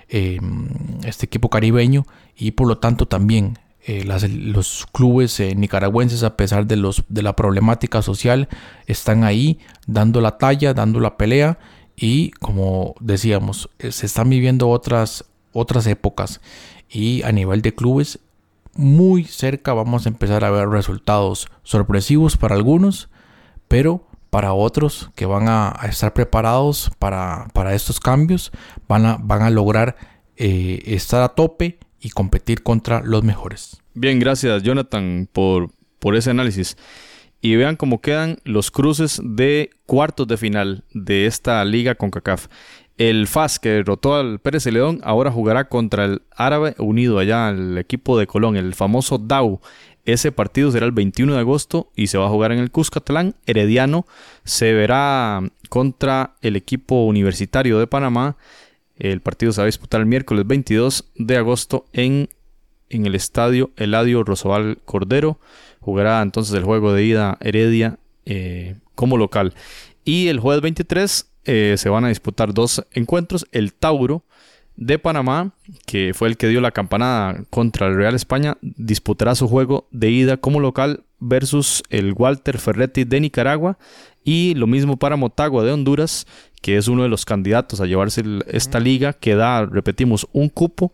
[0.08, 0.68] em,
[1.04, 2.06] este equipo caribeño
[2.36, 7.22] y por lo tanto también eh, los clubes eh, nicaragüenses, a pesar de, los, de
[7.22, 8.48] la problemática social,
[8.86, 11.58] están ahí dando la talla, dando la pelea
[11.96, 16.40] y como decíamos, eh, se están viviendo otras, otras épocas.
[16.90, 18.18] Y a nivel de clubes
[18.74, 23.08] muy cerca vamos a empezar a ver resultados sorpresivos para algunos
[23.66, 28.52] pero para otros que van a, estar preparados para, estos cambios,
[28.88, 29.96] van a, van a lograr
[30.36, 33.80] estar a tope y competir contra los mejores.
[33.94, 36.76] Bien, gracias Jonathan por, por ese análisis.
[37.42, 42.48] Y vean cómo quedan los cruces de cuartos de final de esta liga con CACAF.
[42.98, 47.78] El FAS que derrotó al Pérez Celedón ahora jugará contra el Árabe Unido allá, el
[47.78, 49.60] equipo de Colón, el famoso DAU.
[50.04, 53.36] Ese partido será el 21 de agosto y se va a jugar en el Cuscatlán.
[53.46, 54.06] Herediano
[54.44, 55.40] se verá
[55.70, 58.36] contra el equipo universitario de Panamá.
[59.00, 62.28] El partido se va a disputar el miércoles 22 de agosto en,
[62.90, 65.40] en el estadio Eladio Rosabal Cordero.
[65.80, 69.54] Jugará entonces el juego de ida Heredia eh, como local.
[70.04, 73.46] Y el jueves 23 eh, se van a disputar dos encuentros.
[73.52, 74.22] El Tauro
[74.76, 75.54] de Panamá,
[75.86, 80.10] que fue el que dio la campanada contra el Real España, disputará su juego de
[80.10, 83.78] ida como local versus el Walter Ferretti de Nicaragua.
[84.24, 86.26] Y lo mismo para Motagua de Honduras,
[86.60, 90.92] que es uno de los candidatos a llevarse esta liga, que da, repetimos, un cupo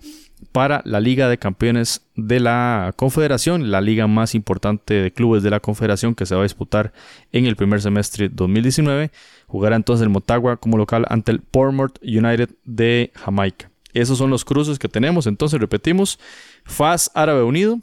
[0.52, 5.50] para la Liga de Campeones de la Confederación, la liga más importante de clubes de
[5.50, 6.92] la Confederación que se va a disputar
[7.32, 9.10] en el primer semestre 2019.
[9.46, 13.70] Jugará entonces el Motagua como local ante el Portmore United de Jamaica.
[13.92, 15.26] Esos son los cruces que tenemos.
[15.26, 16.18] Entonces repetimos.
[16.64, 17.80] FAS Árabe Unido.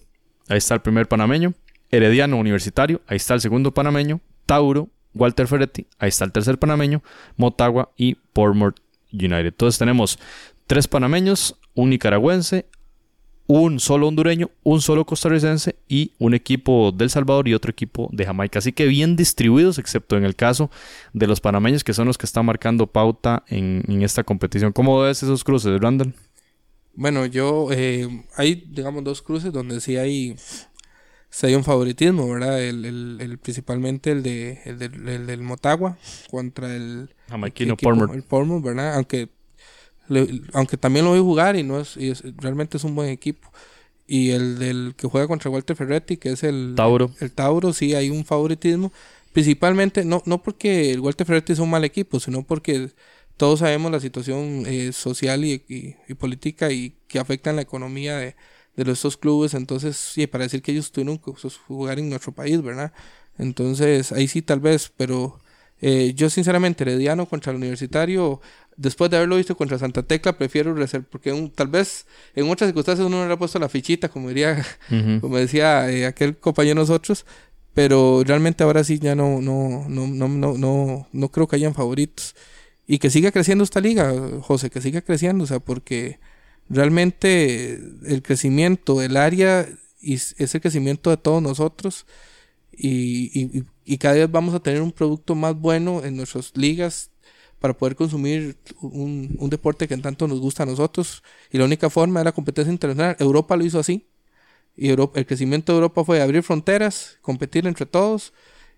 [0.47, 1.53] Ahí está el primer panameño.
[1.89, 3.01] Herediano Universitario.
[3.07, 4.19] Ahí está el segundo panameño.
[4.45, 4.89] Tauro.
[5.13, 5.87] Walter Ferretti.
[5.99, 7.03] Ahí está el tercer panameño.
[7.37, 8.75] Motagua y Portmore
[9.11, 9.47] United.
[9.47, 10.19] Entonces tenemos
[10.67, 12.65] tres panameños, un nicaragüense,
[13.47, 18.25] un solo hondureño, un solo costarricense y un equipo del Salvador y otro equipo de
[18.25, 18.59] Jamaica.
[18.59, 20.71] Así que bien distribuidos, excepto en el caso
[21.13, 24.71] de los panameños, que son los que están marcando pauta en, esta competición.
[24.71, 26.13] ¿Cómo ves esos cruces, Randall?
[26.95, 30.35] Bueno, yo eh, hay, digamos, dos cruces donde sí hay,
[31.41, 32.61] hay un favoritismo, ¿verdad?
[32.61, 35.97] El, principalmente el, de, el, del Motagua
[36.29, 37.09] contra el...
[37.29, 37.75] Jamaiquino
[38.13, 38.95] El ¿verdad?
[38.95, 39.29] Aunque
[40.53, 41.97] aunque también lo voy a jugar y no es,
[42.37, 43.51] realmente es un buen equipo.
[44.05, 47.11] Y el del que juega contra Walter Ferretti, que es el Tauro.
[47.19, 48.91] El, Tauro, sí, hay un favoritismo.
[49.31, 52.91] Principalmente, no, no porque el Walter Ferretti es un mal equipo, sino porque
[53.37, 58.35] todos sabemos la situación eh, social y, política y que afecta en la economía de,
[58.75, 59.53] de estos clubes.
[59.53, 62.91] Entonces, sí, para decir que ellos tuvieron que pues, jugar en nuestro país, ¿verdad?
[63.37, 65.39] Entonces, ahí sí, tal vez, pero
[65.81, 68.41] eh, yo sinceramente, Herediano contra el Universitario,
[68.77, 72.05] después de haberlo visto contra Santa Tecla, prefiero reservar, porque tal vez
[72.35, 74.65] en otras circunstancias uno no le ha puesto la fichita, como diría,
[75.21, 77.25] como decía eh, aquel compañero nosotros,
[77.73, 81.73] pero realmente ahora sí ya no, no, no, no, no, no, no creo que hayan
[81.73, 82.35] favoritos.
[82.85, 86.19] Y que siga creciendo esta liga, José, que siga creciendo, o sea, porque
[86.69, 87.73] realmente
[88.05, 89.67] el crecimiento del área
[90.01, 92.05] es el crecimiento de todos nosotros
[92.75, 97.11] y, y, cada vez vamos a tener un producto más bueno en nuestras ligas
[97.59, 101.23] para poder consumir un, un, deporte que tanto nos gusta a nosotros.
[101.51, 103.15] Y la única forma era la competencia internacional.
[103.19, 104.07] Europa lo hizo así.
[104.75, 108.33] Y Europa, el crecimiento de Europa fue abrir fronteras, competir entre todos.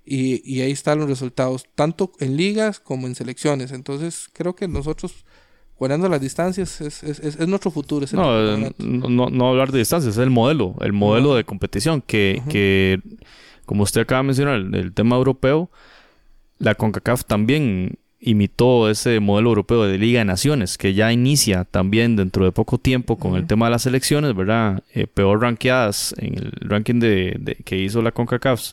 [0.06, 3.72] Y, y, ahí están los resultados, tanto en ligas como en selecciones.
[3.72, 5.26] Entonces creo que nosotros,
[5.78, 8.06] guardando las distancias, es, es, es, nuestro futuro.
[8.14, 13.02] no, no, no, hablar de distancias, es el modelo, el modelo de competición que, que
[13.66, 15.70] como usted acaba de mencionar, el, tema europeo,
[16.60, 22.16] la CONCACAF también imitó ese modelo europeo de Liga de Naciones, que ya inicia también
[22.16, 24.84] dentro de poco tiempo con el tema de las elecciones, ¿verdad?
[24.94, 28.72] Eh, peor rankeadas en el ranking de, que hizo la CONCACAF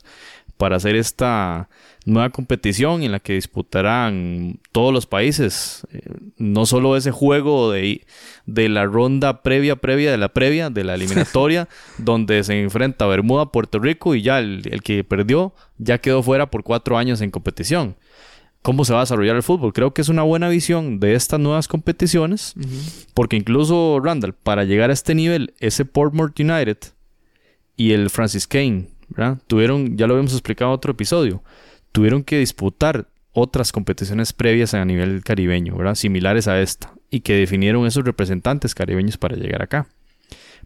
[0.63, 1.67] para hacer esta
[2.05, 5.85] nueva competición en la que disputarán todos los países.
[5.91, 5.99] Eh,
[6.37, 8.05] no solo ese juego de,
[8.45, 13.51] de la ronda previa, previa de la previa, de la eliminatoria, donde se enfrenta Bermuda,
[13.51, 17.97] Puerto Rico y ya el, que perdió ya quedó fuera por cuatro años en competición.
[18.61, 19.73] ¿Cómo se va a desarrollar el fútbol?
[19.73, 22.53] Creo que es una buena visión de estas nuevas competiciones,
[23.13, 26.77] porque incluso Randall, para llegar a este nivel, ese Portmore United
[27.75, 28.92] y el Francis Kane,
[29.47, 31.43] Tuvieron, ya lo habíamos explicado en otro episodio,
[31.91, 35.95] tuvieron que disputar otras competiciones previas a nivel caribeño, ¿verdad?
[35.95, 39.87] Similares a esta, y que definieron esos representantes caribeños para llegar acá.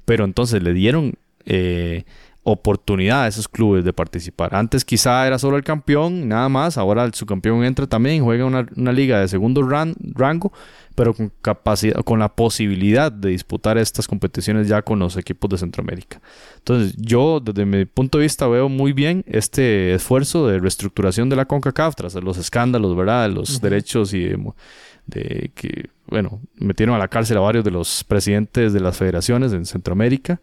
[0.06, 1.14] Pero entonces le dieron
[1.46, 2.04] eh,
[2.50, 4.56] oportunidad a esos clubes de participar.
[4.56, 6.78] Antes quizá era solo el campeón, nada más.
[6.78, 10.54] Ahora el subcampeón entra también, juega una, una liga de segundo rango,
[10.96, 15.58] pero con capacidad, con la posibilidad de disputar estas competiciones ya con los equipos de
[15.58, 16.22] Centroamérica.
[16.60, 21.36] Entonces, yo desde mi punto de vista veo muy bien este esfuerzo de reestructuración de
[21.36, 23.28] la CONCACAF tras los escándalos, ¿verdad?
[23.28, 24.30] De los derechos y
[25.06, 29.52] de, que, bueno, metieron a la cárcel a varios de los presidentes de las federaciones
[29.52, 30.40] en Centroamérica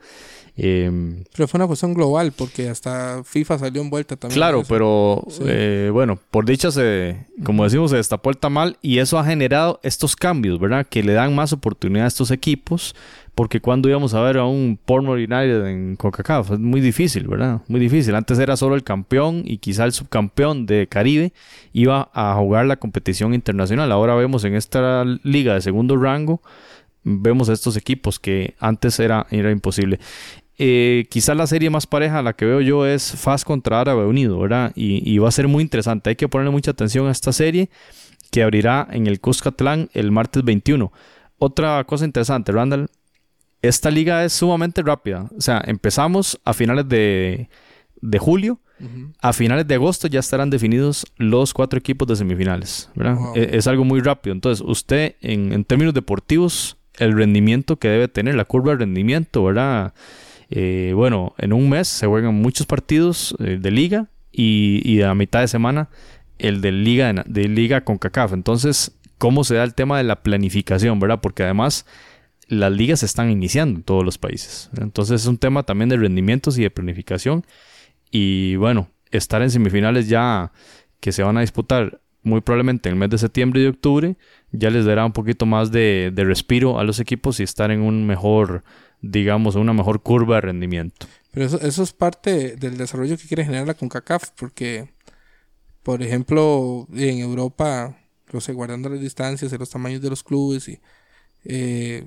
[0.57, 4.37] Eh, Pero fue una cuestión global, porque hasta FIFA salió en vuelta también.
[4.37, 5.43] Claro, pero Sí.
[5.47, 9.81] eh, bueno, por dicha se, como decimos, se destapó el tamal y eso ha generado
[9.83, 10.87] estos cambios, ¿verdad?
[10.89, 12.95] Que le dan más oportunidad a estos equipos,
[13.35, 17.61] porque cuando íbamos a ver a un Portmore United en CONCACAF, es muy difícil, ¿verdad?
[17.67, 18.15] Muy difícil.
[18.15, 21.33] Antes era solo el campeón y quizá el subcampeón de Caribe
[21.73, 23.91] iba a jugar la competición internacional.
[23.91, 26.41] Ahora vemos en esta liga de segundo rango,
[27.03, 29.99] vemos a estos equipos que antes era, era imposible.
[30.59, 34.39] Eh, quizá la serie más pareja, la que veo yo, es FAS contra Árabe Unido,
[34.39, 34.73] ¿verdad?
[34.75, 36.11] Y, y va a ser muy interesante.
[36.11, 37.71] Hay que ponerle mucha atención a esta serie
[38.31, 40.93] que abrirá en el Cuscatlán el martes 21.
[41.39, 42.89] Otra cosa interesante, Randall,
[43.63, 45.29] esta liga es sumamente rápida.
[45.37, 47.49] O sea, empezamos a finales de,
[48.01, 48.61] de julio.
[49.23, 52.91] A finales de agosto ya estarán definidos los cuatro equipos de semifinales.
[52.95, 53.15] ¿verdad?
[53.17, 53.33] Wow.
[53.37, 54.35] E- Es, algo muy rápido.
[54.35, 59.43] Entonces, usted, en, en términos deportivos, el rendimiento que debe tener, la curva de rendimiento,
[59.45, 59.95] ¿verdad?
[60.57, 65.41] Eh, bueno, en un mes se juegan muchos partidos eh, de liga y, a mitad
[65.41, 65.89] de semana
[66.39, 68.35] el de liga, de liga con CACAF.
[68.35, 71.21] Entonces, ¿cómo se da el tema de la planificación, verdad?
[71.21, 71.87] Porque además
[72.47, 74.71] las ligas se están iniciando en todos los países.
[74.81, 77.45] Entonces es un tema también de rendimientos y de planificación.
[78.13, 80.53] Y bueno, estar en semifinales ya
[81.01, 84.17] que se van a disputar muy probablemente en el mes de septiembre y de octubre,
[84.53, 87.81] ya les dará un poquito más de, de respiro a los equipos y estar en
[87.81, 88.63] un mejor,
[89.11, 91.07] digamos, una mejor curva de rendimiento.
[91.31, 94.89] Pero eso, eso es parte del desarrollo que quiere generar la CONCACAF, porque,
[95.83, 97.97] por ejemplo, en Europa,
[98.33, 100.81] no sé, guardando las distancias y los tamaños de los clubes, y,
[101.45, 102.07] eh,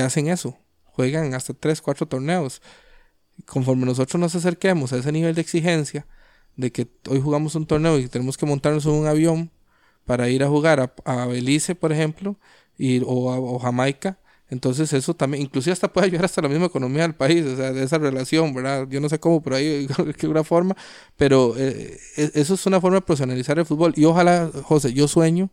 [0.00, 2.62] hacen eso, juegan hasta 3, 4 torneos.
[3.46, 6.06] Conforme nosotros nos acerquemos a ese nivel de exigencia,
[6.56, 9.50] de que hoy jugamos un torneo y tenemos que montarnos un avión
[10.04, 12.36] para ir a jugar a, a Belice, por ejemplo,
[12.78, 14.18] y, o, a, o Jamaica,
[14.50, 17.72] entonces eso también, inclusive hasta puede ayudar hasta la misma economía del país, o sea,
[17.72, 18.86] de esa relación, ¿verdad?
[18.88, 20.76] Yo no sé cómo, ahí, de alguna forma,
[21.16, 23.94] pero eh, e- eso es una forma de profesionalizar el fútbol.
[23.96, 25.50] Y ojalá, José, yo sueño,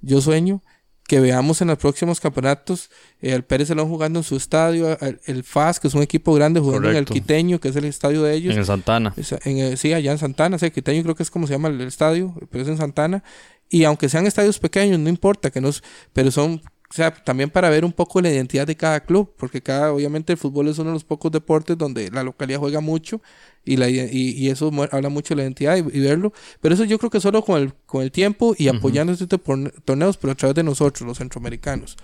[0.00, 0.62] yo sueño
[1.06, 2.90] que veamos en los próximos campeonatos
[3.22, 6.60] eh, al Pérez Salón jugando en su estadio, el FAS, que es un equipo grande,
[6.60, 7.12] jugando Correcto.
[7.14, 8.52] en el Quiteño, que es el estadio de ellos.
[8.52, 9.14] En el Santana.
[9.44, 11.68] En, eh, sí, allá en Santana, sí, el Quiteño creo que es como se llama
[11.68, 13.24] el, el estadio, pero es en Santana.
[13.70, 15.82] Y aunque sean estadios pequeños, no importa, que nos,
[16.12, 16.60] pero son,
[16.90, 20.32] o sea, también para ver un poco la identidad de cada club, porque cada, obviamente
[20.32, 23.20] el fútbol es uno de los pocos deportes donde la localidad juega mucho
[23.62, 26.32] y, la, y, y eso habla mucho de la identidad y, y verlo.
[26.62, 29.70] Pero eso yo creo que solo con el, con el tiempo y apoyando tipo de
[29.84, 31.96] torneos, pero a través de nosotros, los centroamericanos.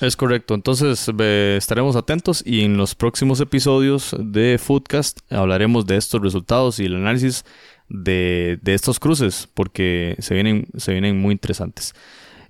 [0.00, 0.54] Es correcto.
[0.54, 1.08] Entonces
[1.58, 6.96] estaremos atentos y en los próximos episodios de Foodcast hablaremos de estos resultados y el
[6.96, 7.44] análisis
[7.90, 11.94] de, de estos cruces porque se vienen, se vienen muy interesantes.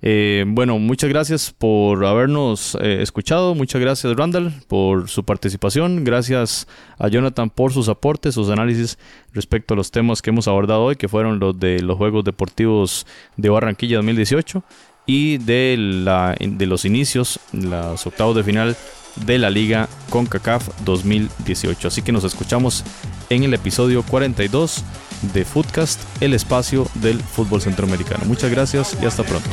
[0.05, 3.55] Eh, bueno, muchas gracias por habernos eh, escuchado.
[3.55, 6.03] Muchas gracias, Randall, por su participación.
[6.03, 6.67] Gracias
[6.99, 8.99] a Jonathan por sus aportes, sus análisis
[9.31, 13.07] respecto a los temas que hemos abordado hoy, que fueron los de los Juegos Deportivos
[13.37, 14.61] de Barranquilla 2018
[15.05, 18.75] y de, la, de los inicios, los octavos de final
[19.25, 21.87] de la Liga CONCACAF 2018.
[21.87, 22.83] Así que nos escuchamos
[23.29, 24.83] en el episodio 42
[25.33, 28.25] de Footcast, el espacio del fútbol centroamericano.
[28.25, 29.49] Muchas gracias y hasta pronto.